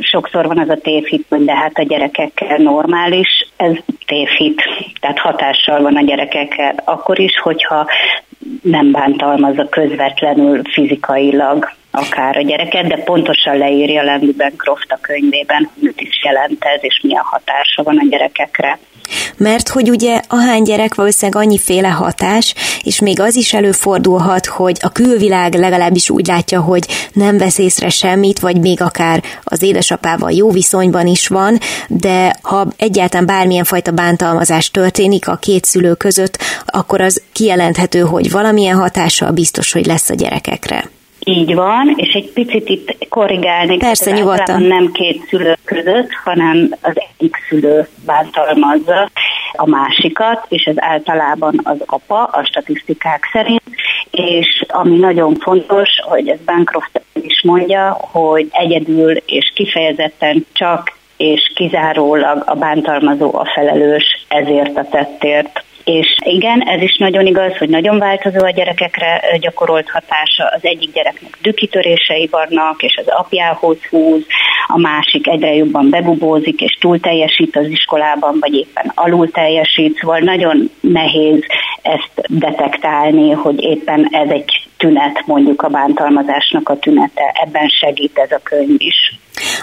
Sokszor 0.00 0.46
van 0.46 0.58
az 0.58 0.68
a 0.68 0.80
tévhit, 0.82 1.26
hogy 1.28 1.44
de 1.44 1.54
hát 1.54 1.78
a 1.78 1.82
gyerekekkel 1.82 2.56
normális, 2.56 3.46
ez 3.56 3.76
tévhit, 4.06 4.62
tehát 5.00 5.18
hatással 5.18 5.82
van 5.82 5.96
a 5.96 6.02
gyerekekkel. 6.02 6.74
Akkor 6.84 7.18
is, 7.18 7.38
hogyha 7.38 7.86
nem 8.62 8.90
bántalmazza 8.90 9.68
közvetlenül 9.68 10.62
fizikailag 10.72 11.70
akár 11.90 12.36
a 12.36 12.42
gyereket, 12.42 12.86
de 12.86 12.96
pontosan 12.96 13.58
leírja 13.58 14.02
Lendy 14.02 14.32
Bancroft 14.36 14.92
a 14.92 14.98
könyvében, 15.00 15.70
mit 15.74 16.00
is 16.00 16.24
jelent 16.24 16.64
ez, 16.64 16.78
és 16.82 17.00
milyen 17.02 17.22
hatása 17.24 17.82
van 17.82 17.98
a 17.98 18.08
gyerekekre. 18.10 18.78
Mert 19.36 19.68
hogy 19.68 19.90
ugye 19.90 20.20
ahány 20.28 20.62
gyerek 20.62 20.94
valószínűleg 20.94 21.42
annyiféle 21.42 21.88
hatás, 21.88 22.54
és 22.82 23.00
még 23.00 23.20
az 23.20 23.36
is 23.36 23.54
előfordulhat, 23.54 24.46
hogy 24.46 24.76
a 24.80 24.92
külvilág 24.92 25.54
legalábbis 25.54 26.10
úgy 26.10 26.26
látja, 26.26 26.60
hogy 26.60 26.86
nem 27.12 27.38
vesz 27.38 27.58
észre 27.58 27.88
semmit, 27.88 28.38
vagy 28.38 28.60
még 28.60 28.80
akár 28.80 29.22
az 29.44 29.62
édesapával 29.62 30.30
jó 30.30 30.50
viszonyban 30.50 31.06
is 31.06 31.28
van, 31.28 31.58
de 31.88 32.36
ha 32.42 32.66
egyáltalán 32.76 33.26
bármilyen 33.26 33.64
fajta 33.64 33.90
bántalmazás 33.90 34.70
történik 34.70 35.28
a 35.28 35.36
két 35.36 35.64
szülő 35.64 35.94
között, 35.94 36.38
akkor 36.66 37.00
az 37.00 37.22
kijelenthető, 37.32 38.00
hogy 38.00 38.30
valamilyen 38.30 38.76
hatással 38.76 39.30
biztos, 39.30 39.72
hogy 39.72 39.86
lesz 39.86 40.10
a 40.10 40.14
gyerekekre. 40.14 40.84
Így 41.24 41.54
van, 41.54 41.92
és 41.96 42.12
egy 42.12 42.30
picit 42.32 42.68
itt 42.68 43.08
korrigálni. 43.08 43.76
Persze, 43.76 44.10
nyugodtan. 44.10 44.62
Nem 44.62 44.92
két 44.92 45.26
szülő 45.28 45.56
között, 45.64 46.08
hanem 46.24 46.74
az 46.80 46.92
egyik 46.94 47.36
szülő 47.48 47.88
bántalmazza 48.06 49.10
a 49.52 49.66
másikat, 49.66 50.46
és 50.48 50.64
ez 50.64 50.74
általában 50.76 51.60
az 51.62 51.76
apa, 51.86 52.24
a 52.24 52.44
statisztikák 52.44 53.28
szerint, 53.32 53.62
és 54.10 54.64
ami 54.68 54.96
nagyon 54.98 55.34
fontos, 55.34 55.88
hogy 56.02 56.28
ez 56.28 56.38
Bancroft 56.44 57.00
is 57.22 57.42
mondja, 57.42 57.96
hogy 58.00 58.48
egyedül 58.50 59.16
és 59.26 59.52
kifejezetten 59.54 60.46
csak 60.52 60.98
és 61.16 61.52
kizárólag 61.54 62.42
a 62.46 62.54
bántalmazó 62.54 63.34
a 63.34 63.50
felelős 63.54 64.24
ezért 64.28 64.76
a 64.76 64.86
tettért. 64.90 65.64
És 65.84 66.16
igen, 66.24 66.60
ez 66.60 66.82
is 66.82 66.96
nagyon 66.96 67.26
igaz, 67.26 67.56
hogy 67.56 67.68
nagyon 67.68 67.98
változó 67.98 68.44
a 68.44 68.50
gyerekekre 68.50 69.38
gyakorolt 69.40 69.90
hatása. 69.90 70.44
Az 70.54 70.60
egyik 70.62 70.92
gyereknek 70.92 71.38
dükitörései 71.42 72.28
vannak, 72.30 72.82
és 72.82 72.96
az 72.96 73.08
apjához 73.08 73.76
húz, 73.90 74.26
a 74.66 74.78
másik 74.78 75.28
egyre 75.28 75.54
jobban 75.54 75.90
bebubózik, 75.90 76.60
és 76.60 76.78
túl 76.80 77.00
teljesít 77.00 77.56
az 77.56 77.66
iskolában, 77.66 78.36
vagy 78.40 78.54
éppen 78.54 78.92
alul 78.94 79.30
teljesít, 79.30 79.98
szóval 80.00 80.18
nagyon 80.18 80.70
nehéz 80.80 81.44
ezt 81.82 82.10
detektálni, 82.28 83.30
hogy 83.30 83.62
éppen 83.62 84.08
ez 84.10 84.30
egy 84.30 84.68
tünet, 84.76 85.22
mondjuk 85.26 85.62
a 85.62 85.68
bántalmazásnak 85.68 86.68
a 86.68 86.78
tünete. 86.78 87.22
Ebben 87.44 87.68
segít 87.68 88.18
ez 88.18 88.30
a 88.30 88.40
könyv 88.42 88.74
is. 88.78 89.18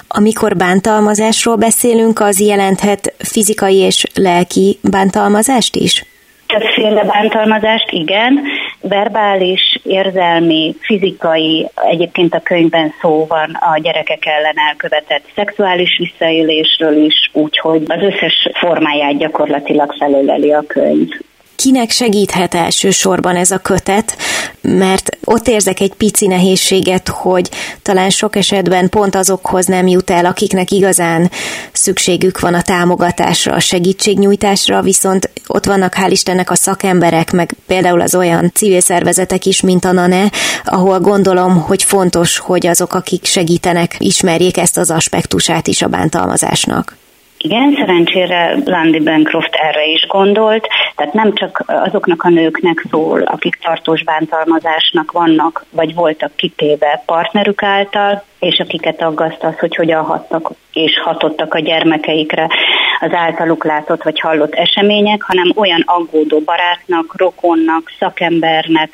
Amikor 0.08 0.56
bántalmazásról 0.56 1.56
beszélünk, 1.56 2.20
az 2.20 2.40
jelenthet 2.40 3.14
fizikai 3.18 3.76
és 3.76 4.06
lelki 4.14 4.78
bántalmazást 4.82 5.76
is? 5.76 6.04
Többféle 6.48 7.04
bántalmazást, 7.04 7.92
igen. 7.92 8.42
Verbális, 8.82 9.80
érzelmi, 9.84 10.76
fizikai, 10.80 11.68
egyébként 11.76 12.34
a 12.34 12.40
könyvben 12.40 12.94
szó 13.02 13.26
van 13.28 13.52
a 13.52 13.80
gyerekek 13.80 14.26
ellen 14.26 14.58
elkövetett 14.70 15.24
szexuális 15.36 15.98
visszaélésről 15.98 17.06
is, 17.06 17.30
úgyhogy 17.34 17.84
az 17.88 18.02
összes 18.02 18.50
formáját 18.54 19.18
gyakorlatilag 19.18 19.94
felöleli 19.98 20.54
a 20.54 20.64
könyv 20.68 21.10
kinek 21.68 21.92
segíthet 21.92 22.54
elsősorban 22.54 23.36
ez 23.36 23.52
a 23.52 23.58
kötet, 23.58 24.18
mert 24.62 25.10
ott 25.24 25.48
érzek 25.48 25.80
egy 25.80 25.94
pici 25.94 26.28
nehézséget, 26.28 27.08
hogy 27.08 27.50
talán 27.82 28.10
sok 28.10 28.36
esetben 28.36 28.90
pont 28.90 29.16
azokhoz 29.16 29.66
nem 29.66 29.88
jut 29.88 30.10
el, 30.10 30.26
akiknek 30.26 30.72
igazán 30.72 31.32
szükségük 31.72 32.40
van 32.40 32.54
a 32.54 32.62
támogatásra, 32.62 33.54
a 33.54 33.60
segítségnyújtásra, 33.60 34.82
viszont 34.82 35.30
ott 35.48 35.66
vannak 35.66 35.96
hál' 35.96 36.12
Istennek 36.12 36.52
a 36.52 36.56
szakemberek, 36.56 37.32
meg 37.32 37.56
például 37.66 38.02
az 38.02 38.16
olyan 38.16 38.52
civil 38.54 38.82
szervezetek 38.82 39.46
is, 39.46 39.62
mint 39.62 39.86
a 39.86 39.92
NANE, 39.92 40.32
ahol 40.64 41.00
gondolom, 41.00 41.62
hogy 41.62 41.84
fontos, 41.84 42.38
hogy 42.38 42.68
azok, 42.68 42.94
akik 42.94 43.26
segítenek, 43.26 43.96
ismerjék 43.98 44.58
ezt 44.58 44.78
az 44.78 44.90
aspektusát 44.90 45.68
is 45.68 45.82
a 45.82 45.88
bántalmazásnak. 45.88 46.96
Igen, 47.38 47.76
szerencsére 47.80 48.56
Landy 48.66 49.00
Bancroft 49.00 49.56
erre 49.56 49.86
is 49.86 50.08
gondolt, 50.08 50.68
tehát 50.96 51.14
nem 51.14 51.34
csak 51.34 51.64
azoknak 51.68 52.24
a 52.24 52.30
nőknek 52.30 52.86
szól, 52.90 53.22
akik 53.22 53.56
tartós 53.56 54.04
bántalmazásnak 54.04 55.12
vannak, 55.12 55.66
vagy 55.70 55.94
voltak 55.94 56.36
kitéve 56.36 57.04
partnerük 57.06 57.64
által, 57.64 58.24
és 58.40 58.60
akiket 58.60 59.02
aggaszt 59.02 59.44
az, 59.44 59.60
hogy 59.60 59.76
hogyan 59.76 60.04
hattak 60.04 60.52
és 60.74 61.00
hatottak 61.04 61.54
a 61.54 61.60
gyermekeikre 61.60 62.48
az 63.00 63.14
általuk 63.14 63.64
látott 63.64 64.04
vagy 64.04 64.20
hallott 64.20 64.54
események, 64.54 65.22
hanem 65.22 65.52
olyan 65.56 65.84
aggódó 65.86 66.40
barátnak, 66.40 67.14
rokonnak, 67.18 67.92
szakembernek, 68.00 68.90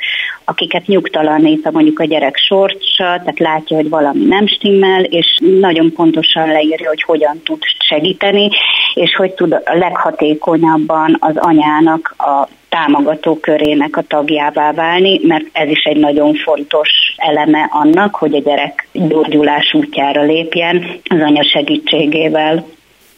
akiket 0.46 0.88
nyugtalanít 0.88 1.66
a 1.66 1.72
mondjuk 1.72 2.00
a 2.00 2.06
gyerek 2.06 2.38
sorsa, 2.38 2.82
tehát 2.98 3.40
látja, 3.40 3.76
hogy 3.76 3.90
valami 3.90 4.26
nem 4.26 4.48
stimmel, 4.48 5.04
és 5.04 5.40
nagyon 5.60 5.94
pontosan 5.94 6.48
leírja, 6.48 6.88
hogy 6.88 7.04
hogyan 7.04 7.42
tud 7.44 7.62
segíteni, 7.88 8.50
és 8.94 9.16
hogy 9.16 9.32
tud 9.32 9.54
a 9.54 9.62
leghatékonyabban 9.66 11.18
az 11.20 11.38
anyának 11.38 12.16
a 12.18 12.48
támogató 12.70 13.40
körének 13.40 13.98
a 13.98 14.02
tagjává 14.02 14.72
válni, 14.72 15.20
mert 15.24 15.46
ez 15.52 15.70
is 15.70 15.84
egy 15.84 15.98
nagyon 15.98 16.34
fontos 16.36 16.90
eleme 17.16 17.70
annak, 17.72 18.16
hogy 18.16 18.36
a 18.36 18.40
gyerek 18.40 18.88
gyógyulás 18.92 19.74
útjára 19.74 20.22
lépjen 20.22 20.86
az 21.04 21.22
anya 21.22 21.44
segítségével 21.44 22.66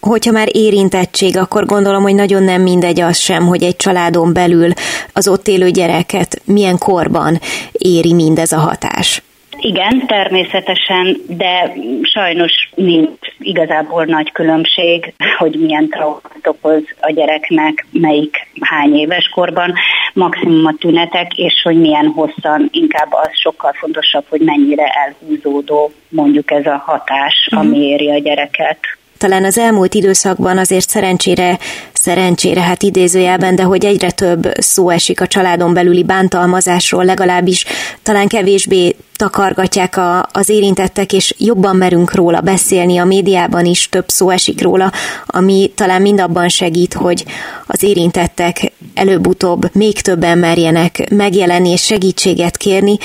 hogyha 0.05 0.31
már 0.31 0.47
érintettség, 0.51 1.37
akkor 1.37 1.65
gondolom, 1.65 2.01
hogy 2.01 2.15
nagyon 2.15 2.43
nem 2.43 2.61
mindegy 2.61 3.01
az 3.01 3.17
sem, 3.17 3.45
hogy 3.45 3.63
egy 3.63 3.75
családon 3.75 4.33
belül 4.33 4.71
az 5.13 5.27
ott 5.27 5.47
élő 5.47 5.69
gyereket 5.69 6.41
milyen 6.45 6.77
korban 6.77 7.39
éri 7.71 8.13
mindez 8.13 8.51
a 8.51 8.57
hatás. 8.57 9.21
Igen, 9.59 10.07
természetesen, 10.07 11.17
de 11.27 11.73
sajnos 12.01 12.51
nincs 12.75 13.09
igazából 13.39 14.05
nagy 14.05 14.31
különbség, 14.31 15.13
hogy 15.37 15.59
milyen 15.59 15.89
traumát 15.89 16.41
okoz 16.43 16.83
a 16.99 17.11
gyereknek, 17.11 17.85
melyik 17.91 18.47
hány 18.59 18.95
éves 18.95 19.29
korban, 19.33 19.73
maximum 20.13 20.65
a 20.65 20.75
tünetek, 20.79 21.37
és 21.37 21.61
hogy 21.63 21.79
milyen 21.79 22.05
hosszan, 22.05 22.69
inkább 22.71 23.13
az 23.13 23.29
sokkal 23.31 23.73
fontosabb, 23.73 24.25
hogy 24.29 24.41
mennyire 24.41 24.85
elhúzódó 24.85 25.91
mondjuk 26.09 26.51
ez 26.51 26.65
a 26.65 26.83
hatás, 26.85 27.47
ami 27.51 27.67
mhm. 27.67 27.81
éri 27.81 28.11
a 28.11 28.17
gyereket 28.17 28.79
talán 29.25 29.45
az 29.45 29.57
elmúlt 29.57 29.93
időszakban 29.93 30.57
azért 30.57 30.89
szerencsére 30.89 31.59
szerencsére, 31.93 32.61
hát 32.61 32.83
idézőjelben, 32.83 33.55
de 33.55 33.63
hogy 33.63 33.85
egyre 33.85 34.11
több 34.11 34.51
szó 34.57 34.89
esik 34.89 35.21
a 35.21 35.27
családon 35.27 35.73
belüli 35.73 36.03
bántalmazásról, 36.03 37.05
legalábbis 37.05 37.65
talán 38.03 38.27
kevésbé 38.27 38.95
takargatják 39.15 39.97
a, 39.97 40.29
az 40.31 40.49
érintettek, 40.49 41.13
és 41.13 41.33
jobban 41.37 41.75
merünk 41.75 42.13
róla 42.13 42.41
beszélni, 42.41 42.97
a 42.97 43.05
médiában 43.05 43.65
is 43.65 43.89
több 43.89 44.09
szó 44.09 44.29
esik 44.29 44.61
róla, 44.61 44.91
ami 45.25 45.71
talán 45.75 46.01
mind 46.01 46.19
abban 46.19 46.49
segít, 46.49 46.93
hogy 46.93 47.25
az 47.67 47.83
érintettek 47.83 48.71
előbb-utóbb 48.93 49.69
még 49.73 50.01
többen 50.01 50.37
merjenek 50.37 51.09
megjelenni 51.09 51.69
és 51.69 51.83
segítséget 51.83 52.57
kérni, 52.57 52.97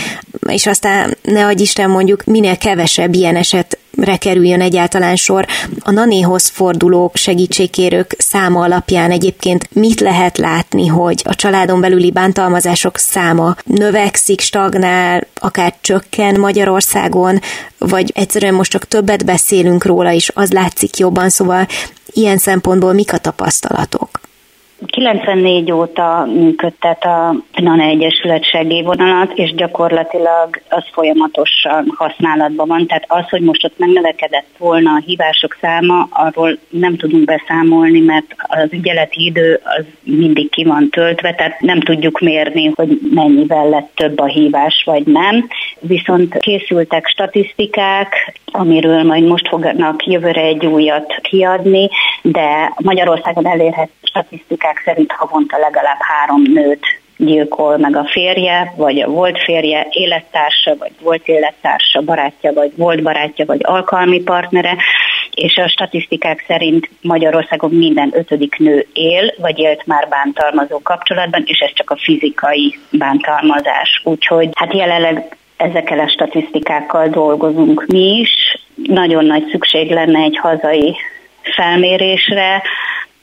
és 0.49 0.67
aztán 0.67 1.17
ne 1.23 1.47
adj 1.47 1.63
Isten 1.63 1.91
mondjuk 1.91 2.25
minél 2.25 2.57
kevesebb 2.57 3.15
ilyen 3.15 3.37
eset 3.37 3.79
kerüljön 4.19 4.61
egyáltalán 4.61 5.17
sor. 5.17 5.47
A 5.81 5.91
nanéhoz 5.91 6.49
fordulók, 6.49 7.17
segítségkérők 7.17 8.15
száma 8.19 8.61
alapján 8.61 9.11
egyébként 9.11 9.69
mit 9.73 10.01
lehet 10.01 10.39
látni, 10.39 10.87
hogy 10.87 11.23
a 11.25 11.35
családon 11.35 11.81
belüli 11.81 12.11
bántalmazások 12.11 12.99
száma 12.99 13.57
növekszik, 13.65 14.41
stagnál, 14.41 15.27
akár 15.35 15.75
csökken 15.81 16.41
Magyarországon, 16.41 17.41
vagy 17.79 18.13
egyszerűen 18.15 18.55
most 18.55 18.71
csak 18.71 18.89
többet 18.89 19.25
beszélünk 19.25 19.85
róla, 19.85 20.13
és 20.13 20.31
az 20.35 20.53
látszik 20.53 20.99
jobban, 20.99 21.29
szóval 21.29 21.67
ilyen 22.13 22.39
szempontból 22.39 22.93
mik 22.93 23.13
a 23.13 23.19
tapasztalatok? 23.19 24.20
94 24.87 25.73
óta 25.73 26.29
működtet 26.35 27.05
a 27.05 27.35
NANE 27.61 27.85
Egyesület 27.85 28.45
segélyvonalat, 28.45 29.33
és 29.35 29.55
gyakorlatilag 29.55 30.61
az 30.69 30.85
folyamatosan 30.93 31.95
használatban 31.97 32.69
van. 32.69 32.87
Tehát 32.87 33.05
az, 33.09 33.29
hogy 33.29 33.41
most 33.41 33.65
ott 33.65 33.79
megnövekedett 33.79 34.47
volna 34.59 34.91
a 34.91 35.03
hívások 35.07 35.57
száma, 35.61 36.09
arról 36.11 36.59
nem 36.69 36.97
tudunk 36.97 37.25
beszámolni, 37.25 38.01
mert 38.01 38.27
az 38.39 38.69
ügyeleti 38.71 39.25
idő 39.25 39.61
az 39.65 39.85
mindig 40.03 40.51
ki 40.51 40.65
van 40.65 40.89
töltve, 40.91 41.35
tehát 41.35 41.61
nem 41.61 41.81
tudjuk 41.81 42.21
mérni, 42.21 42.71
hogy 42.75 42.99
mennyivel 43.15 43.69
lett 43.69 43.91
több 43.95 44.19
a 44.19 44.27
hívás, 44.27 44.83
vagy 44.87 45.07
nem. 45.07 45.49
Viszont 45.81 46.39
készültek 46.39 47.07
statisztikák, 47.07 48.41
amiről 48.53 49.03
majd 49.03 49.25
most 49.25 49.49
fognak 49.49 50.07
jövőre 50.07 50.41
egy 50.41 50.67
újat 50.67 51.19
kiadni, 51.23 51.89
de 52.23 52.73
Magyarországon 52.77 53.47
elérhető 53.47 53.93
statisztikák 54.03 54.83
szerint 54.85 55.13
havonta 55.13 55.59
legalább 55.59 55.99
három 56.01 56.43
nőt 56.43 56.87
gyilkol 57.17 57.77
meg 57.77 57.97
a 57.97 58.05
férje, 58.05 58.73
vagy 58.77 59.01
a 59.01 59.09
volt 59.09 59.43
férje, 59.43 59.87
élettársa, 59.91 60.77
vagy 60.79 60.93
volt 61.01 61.29
élettársa, 61.29 62.01
barátja, 62.01 62.53
vagy 62.53 62.73
volt 62.77 63.03
barátja, 63.03 63.45
vagy 63.45 63.61
alkalmi 63.63 64.23
partnere, 64.23 64.77
és 65.35 65.57
a 65.57 65.69
statisztikák 65.69 66.45
szerint 66.47 66.91
Magyarországon 67.03 67.71
minden 67.71 68.11
ötödik 68.13 68.59
nő 68.59 68.87
él, 68.93 69.35
vagy 69.39 69.59
élt 69.59 69.87
már 69.87 70.09
bántalmazó 70.09 70.81
kapcsolatban, 70.83 71.43
és 71.47 71.59
ez 71.59 71.73
csak 71.75 71.91
a 71.91 71.99
fizikai 72.03 72.79
bántalmazás. 72.91 74.01
Úgyhogy 74.05 74.49
hát 74.55 74.75
jelenleg 74.75 75.37
ezekkel 75.57 75.99
a 75.99 76.09
statisztikákkal 76.09 77.09
dolgozunk 77.09 77.85
mi 77.87 78.19
is. 78.19 78.31
Nagyon 78.75 79.25
nagy 79.25 79.49
szükség 79.51 79.91
lenne 79.91 80.21
egy 80.21 80.39
hazai 80.39 80.97
felmérésre, 81.43 82.63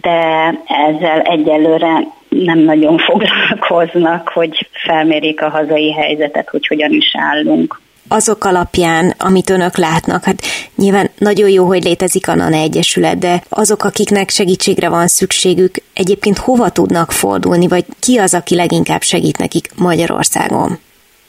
de 0.02 0.50
ezzel 0.66 1.22
egyelőre 1.22 2.04
nem 2.30 2.60
nagyon 2.60 2.98
foglalkoznak, 3.08 4.30
hogy 4.30 4.70
felmérik 4.86 5.42
a 5.42 5.50
hazai 5.50 5.94
helyzetet, 5.94 6.50
hogy 6.50 6.68
hogyan 6.68 6.92
is 6.92 7.12
állunk 7.14 7.80
azok 8.08 8.44
alapján, 8.44 9.14
amit 9.18 9.50
önök 9.50 9.78
látnak, 9.78 10.24
hát 10.24 10.42
nyilván 10.76 11.10
nagyon 11.18 11.50
jó, 11.50 11.66
hogy 11.66 11.84
létezik 11.84 12.28
a 12.28 12.36
NANE 12.36 12.58
Egyesület, 12.58 13.18
de 13.18 13.42
azok, 13.50 13.84
akiknek 13.84 14.30
segítségre 14.30 14.90
van 14.90 15.08
szükségük, 15.08 15.76
egyébként 15.94 16.38
hova 16.38 16.70
tudnak 16.70 17.12
fordulni, 17.12 17.68
vagy 17.68 17.86
ki 18.00 18.18
az, 18.18 18.34
aki 18.34 18.56
leginkább 18.56 19.02
segít 19.02 19.38
nekik 19.38 19.70
Magyarországon? 19.76 20.80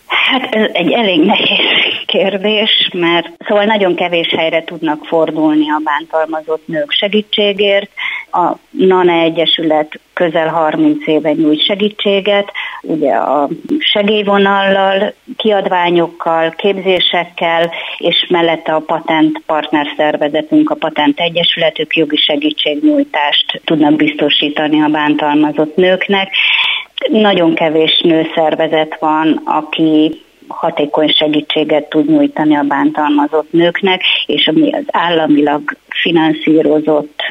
Hát 0.07 0.55
ez 0.55 0.71
egy 0.73 0.93
elég 0.93 1.21
nehéz 1.21 1.78
kérdés, 2.09 2.91
mert 2.93 3.29
szóval 3.47 3.65
nagyon 3.65 3.95
kevés 3.95 4.35
helyre 4.37 4.65
tudnak 4.65 5.05
fordulni 5.05 5.71
a 5.71 5.81
bántalmazott 5.85 6.67
nők 6.67 6.91
segítségért. 6.91 7.91
A 8.33 8.53
NANE 8.71 9.13
Egyesület 9.13 10.01
közel 10.13 10.49
30 10.49 11.07
éve 11.07 11.33
nyújt 11.33 11.65
segítséget, 11.65 12.53
ugye 12.83 13.15
a 13.15 13.49
segélyvonallal, 13.79 15.15
kiadványokkal, 15.37 16.51
képzésekkel, 16.51 17.71
és 17.99 18.27
mellette 18.29 18.73
a 18.75 18.83
patent 18.87 19.43
partner 19.47 19.87
szervezetünk, 19.97 20.71
a 20.71 20.75
patent 20.75 21.21
egyesületük 21.21 21.97
jogi 21.97 22.17
segítségnyújtást 22.17 23.61
tudnak 23.65 23.97
biztosítani 23.97 24.83
a 24.83 24.89
bántalmazott 24.89 25.77
nőknek. 25.77 26.29
Nagyon 27.09 27.55
kevés 27.55 28.01
nőszervezet 28.05 28.97
van, 29.01 29.43
aki 29.45 30.27
hatékony 30.49 31.09
segítséget 31.09 31.89
tud 31.89 32.11
nyújtani 32.11 32.57
a 32.57 32.63
bántalmazott 32.63 33.53
nőknek, 33.53 34.03
és 34.27 34.47
ami 34.47 34.73
az 34.73 34.85
államilag 34.87 35.77
finanszírozott, 35.89 37.23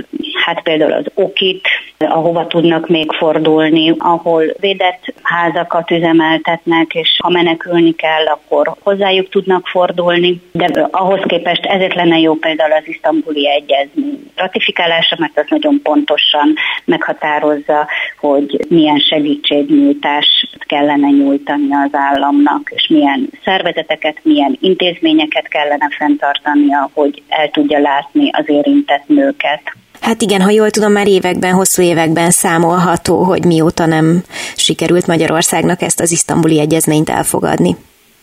hát 0.45 0.62
például 0.62 0.93
az 0.93 1.06
okit, 1.13 1.67
ahova 2.05 2.47
tudnak 2.47 2.88
még 2.88 3.12
fordulni, 3.12 3.95
ahol 3.97 4.43
védett 4.60 5.13
házakat 5.21 5.91
üzemeltetnek, 5.91 6.93
és 6.93 7.17
ha 7.23 7.29
menekülni 7.29 7.95
kell, 7.95 8.25
akkor 8.25 8.75
hozzájuk 8.83 9.29
tudnak 9.29 9.67
fordulni. 9.67 10.41
De 10.51 10.88
ahhoz 10.91 11.19
képest 11.25 11.65
ezért 11.65 11.95
lenne 11.95 12.19
jó 12.19 12.36
például 12.36 12.71
az 12.71 12.88
isztambuli 12.88 13.49
egyezmény 13.49 14.31
ratifikálása, 14.36 15.15
mert 15.19 15.38
az 15.38 15.45
nagyon 15.49 15.79
pontosan 15.83 16.53
meghatározza, 16.86 17.88
hogy 18.19 18.65
milyen 18.69 18.99
segítségnyújtást 18.99 20.65
kellene 20.65 21.10
nyújtani 21.10 21.73
az 21.73 21.89
államnak, 21.91 22.71
és 22.75 22.88
milyen 22.88 23.29
szervezeteket, 23.43 24.17
milyen 24.21 24.57
intézményeket 24.62 25.47
kellene 25.47 25.89
fenntartania, 25.97 26.89
hogy 26.93 27.23
el 27.27 27.49
tudja 27.49 27.79
látni 27.79 28.29
az 28.31 28.49
érintett 28.49 29.07
nőket. 29.07 29.62
Hát 30.01 30.21
igen, 30.21 30.41
ha 30.41 30.49
jól 30.49 30.69
tudom, 30.69 30.91
már 30.91 31.07
években, 31.07 31.53
hosszú 31.53 31.81
években 31.81 32.31
számolható, 32.31 33.23
hogy 33.23 33.45
mióta 33.45 33.86
nem 33.86 34.23
sikerült 34.55 35.07
Magyarországnak 35.07 35.81
ezt 35.81 35.99
az 35.99 36.12
isztambuli 36.12 36.60
egyezményt 36.60 37.10
elfogadni. 37.10 37.75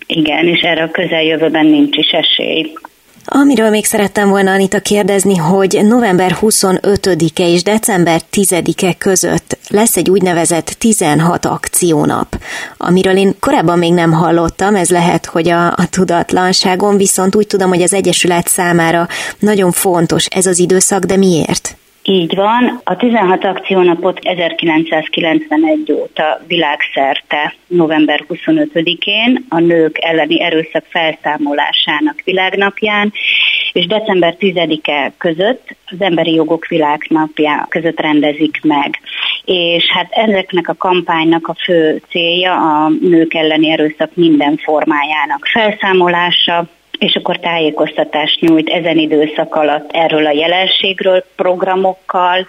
Igen, 0.07 0.47
és 0.47 0.61
erre 0.61 0.83
a 0.83 0.91
közeljövőben 0.91 1.67
nincs 1.67 1.97
is 1.97 2.11
esély. 2.11 2.73
Amiről 3.25 3.71
még 3.71 3.85
szerettem 3.85 4.29
volna 4.29 4.53
Anita 4.53 4.81
kérdezni, 4.81 5.37
hogy 5.37 5.81
november 5.83 6.37
25-e 6.41 7.49
és 7.49 7.63
december 7.63 8.21
10-e 8.33 8.95
között 8.99 9.59
lesz 9.69 9.97
egy 9.97 10.11
úgynevezett 10.11 10.67
16 10.67 11.45
akciónap, 11.45 12.39
amiről 12.77 13.17
én 13.17 13.35
korábban 13.41 13.79
még 13.79 13.93
nem 13.93 14.13
hallottam, 14.13 14.75
ez 14.75 14.91
lehet, 14.91 15.27
hogy 15.27 15.49
a, 15.49 15.67
a 15.67 15.89
tudatlanságon, 15.91 16.97
viszont 16.97 17.37
úgy 17.37 17.47
tudom, 17.47 17.69
hogy 17.69 17.83
az 17.83 17.95
Egyesület 17.95 18.49
számára 18.49 19.09
nagyon 19.39 19.73
fontos 19.73 20.27
ez 20.27 20.47
az 20.47 20.59
időszak, 20.59 21.05
de 21.05 21.17
miért? 21.17 21.77
Így 22.07 22.35
van. 22.35 22.81
A 22.85 22.97
16 22.97 23.45
akciónapot 23.45 24.19
1991 24.23 25.93
óta 25.93 26.41
világszerte 26.47 27.55
november 27.67 28.25
25-én 28.29 29.45
a 29.49 29.59
nők 29.59 29.99
elleni 30.01 30.43
erőszak 30.43 30.85
felszámolásának 30.89 32.21
világnapján, 32.25 33.13
és 33.73 33.87
december 33.87 34.37
10-e 34.41 35.13
között 35.19 35.77
az 35.87 36.01
Emberi 36.01 36.35
Jogok 36.35 36.67
Világnapja 36.67 37.67
között 37.69 38.01
rendezik 38.01 38.61
meg. 38.63 39.01
És 39.45 39.85
hát 39.85 40.11
ezeknek 40.11 40.69
a 40.69 40.75
kampánynak 40.75 41.49
a 41.49 41.57
fő 41.65 42.03
célja 42.09 42.55
a 42.55 42.89
nők 43.01 43.35
elleni 43.35 43.71
erőszak 43.71 44.11
minden 44.15 44.57
formájának 44.57 45.47
felszámolása, 45.53 46.69
és 46.99 47.15
akkor 47.15 47.39
tájékoztatást 47.39 48.41
nyújt 48.41 48.69
ezen 48.69 48.99
időszak 48.99 49.55
alatt 49.55 49.91
erről 49.93 50.27
a 50.27 50.33
jelenségről, 50.33 51.25
programokkal, 51.37 52.47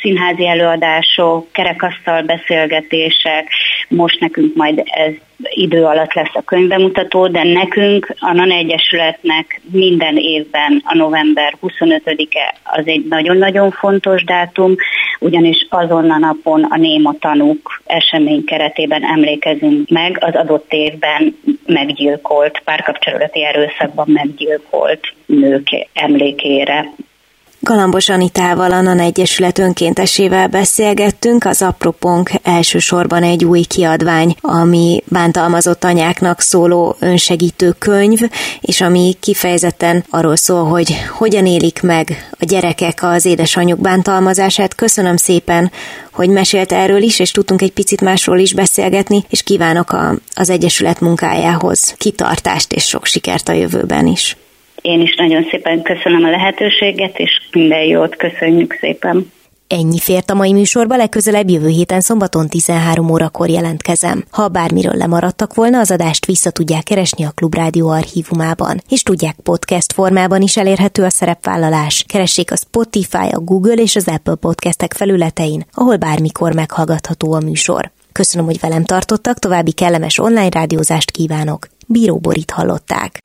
színházi 0.00 0.46
előadások, 0.46 1.52
kerekasztal 1.52 2.22
beszélgetések, 2.22 3.48
most 3.88 4.20
nekünk 4.20 4.54
majd 4.54 4.82
ez 4.84 5.12
idő 5.42 5.84
alatt 5.84 6.12
lesz 6.12 6.34
a 6.34 6.42
könyvemutató, 6.42 7.26
de 7.28 7.42
nekünk, 7.42 8.14
a 8.18 8.32
NAN 8.32 8.50
Egyesületnek 8.50 9.60
minden 9.70 10.16
évben 10.16 10.82
a 10.84 10.96
november 10.96 11.56
25-e 11.62 12.54
az 12.64 12.86
egy 12.86 13.04
nagyon-nagyon 13.08 13.70
fontos 13.70 14.24
dátum, 14.24 14.74
ugyanis 15.20 15.66
azon 15.70 16.10
a 16.10 16.18
napon 16.18 16.64
a 16.64 16.76
Néma 16.76 17.14
tanúk 17.20 17.82
esemény 17.86 18.44
keretében 18.44 19.04
emlékezünk 19.04 19.88
meg 19.88 20.18
az 20.20 20.34
adott 20.34 20.72
évben 20.72 21.36
meggyilkolt, 21.66 22.60
párkapcsolati 22.64 23.44
erőszakban 23.44 24.06
meggyilkolt 24.08 25.14
nők 25.26 25.68
emlékére. 25.92 26.92
Galambos 27.60 28.08
Anitával, 28.08 28.72
a 28.72 28.80
NAN 28.80 28.98
Egyesület 28.98 29.58
önkéntesével 29.58 30.48
beszélgettünk, 30.48 31.44
az 31.44 31.62
Apropónk 31.62 32.30
elsősorban 32.42 33.22
egy 33.22 33.44
új 33.44 33.60
kiadvány, 33.60 34.36
ami 34.40 35.02
bántalmazott 35.04 35.84
anyáknak 35.84 36.40
szóló 36.40 36.96
önsegítő 36.98 37.74
könyv, 37.78 38.20
és 38.60 38.80
ami 38.80 39.16
kifejezetten 39.20 40.04
arról 40.10 40.36
szól, 40.36 40.64
hogy 40.64 40.96
hogyan 41.10 41.46
élik 41.46 41.82
meg 41.82 42.30
a 42.38 42.44
gyerekek 42.44 43.02
az 43.02 43.24
édesanyjuk 43.24 43.80
bántalmazását. 43.80 44.74
Köszönöm 44.74 45.16
szépen, 45.16 45.70
hogy 46.12 46.28
mesélt 46.28 46.72
erről 46.72 47.02
is, 47.02 47.18
és 47.18 47.30
tudtunk 47.30 47.62
egy 47.62 47.72
picit 47.72 48.00
másról 48.00 48.38
is 48.38 48.54
beszélgetni, 48.54 49.24
és 49.28 49.42
kívánok 49.42 49.92
a, 49.92 50.14
az 50.34 50.50
Egyesület 50.50 51.00
munkájához 51.00 51.94
kitartást 51.98 52.72
és 52.72 52.84
sok 52.84 53.04
sikert 53.06 53.48
a 53.48 53.52
jövőben 53.52 54.06
is. 54.06 54.36
Én 54.86 55.00
is 55.00 55.14
nagyon 55.16 55.46
szépen 55.50 55.82
köszönöm 55.82 56.24
a 56.24 56.30
lehetőséget, 56.30 57.18
és 57.18 57.30
minden 57.52 57.84
jót 57.84 58.16
köszönjük 58.16 58.76
szépen. 58.80 59.32
Ennyi 59.68 59.98
fért 59.98 60.30
a 60.30 60.34
mai 60.34 60.52
műsorba, 60.52 60.96
legközelebb 60.96 61.50
jövő 61.50 61.68
héten 61.68 62.00
szombaton 62.00 62.48
13 62.48 63.10
órakor 63.10 63.48
jelentkezem. 63.48 64.24
Ha 64.30 64.48
bármiről 64.48 64.94
lemaradtak 64.94 65.54
volna, 65.54 65.78
az 65.78 65.90
adást 65.90 66.26
vissza 66.26 66.50
tudják 66.50 66.82
keresni 66.82 67.24
a 67.24 67.30
Klubrádió 67.34 67.88
archívumában, 67.88 68.80
és 68.88 69.02
tudják 69.02 69.36
podcast 69.42 69.92
formában 69.92 70.42
is 70.42 70.56
elérhető 70.56 71.02
a 71.02 71.10
szerepvállalás. 71.10 72.04
Keressék 72.08 72.52
a 72.52 72.56
Spotify, 72.56 73.28
a 73.30 73.40
Google 73.40 73.82
és 73.82 73.96
az 73.96 74.08
Apple 74.08 74.34
podcastek 74.34 74.92
felületein, 74.92 75.66
ahol 75.72 75.96
bármikor 75.96 76.54
meghallgatható 76.54 77.32
a 77.32 77.40
műsor. 77.40 77.90
Köszönöm, 78.12 78.46
hogy 78.46 78.60
velem 78.60 78.84
tartottak, 78.84 79.38
további 79.38 79.72
kellemes 79.72 80.18
online 80.18 80.48
rádiózást 80.48 81.10
kívánok. 81.10 81.68
Bíró 81.86 82.16
Borit 82.16 82.50
hallották. 82.50 83.20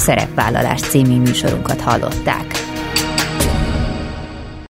A 0.00 0.02
Szerepvállalás 0.02 0.80
című 0.80 1.20
műsorunkat 1.20 1.80
hallották. 1.80 2.69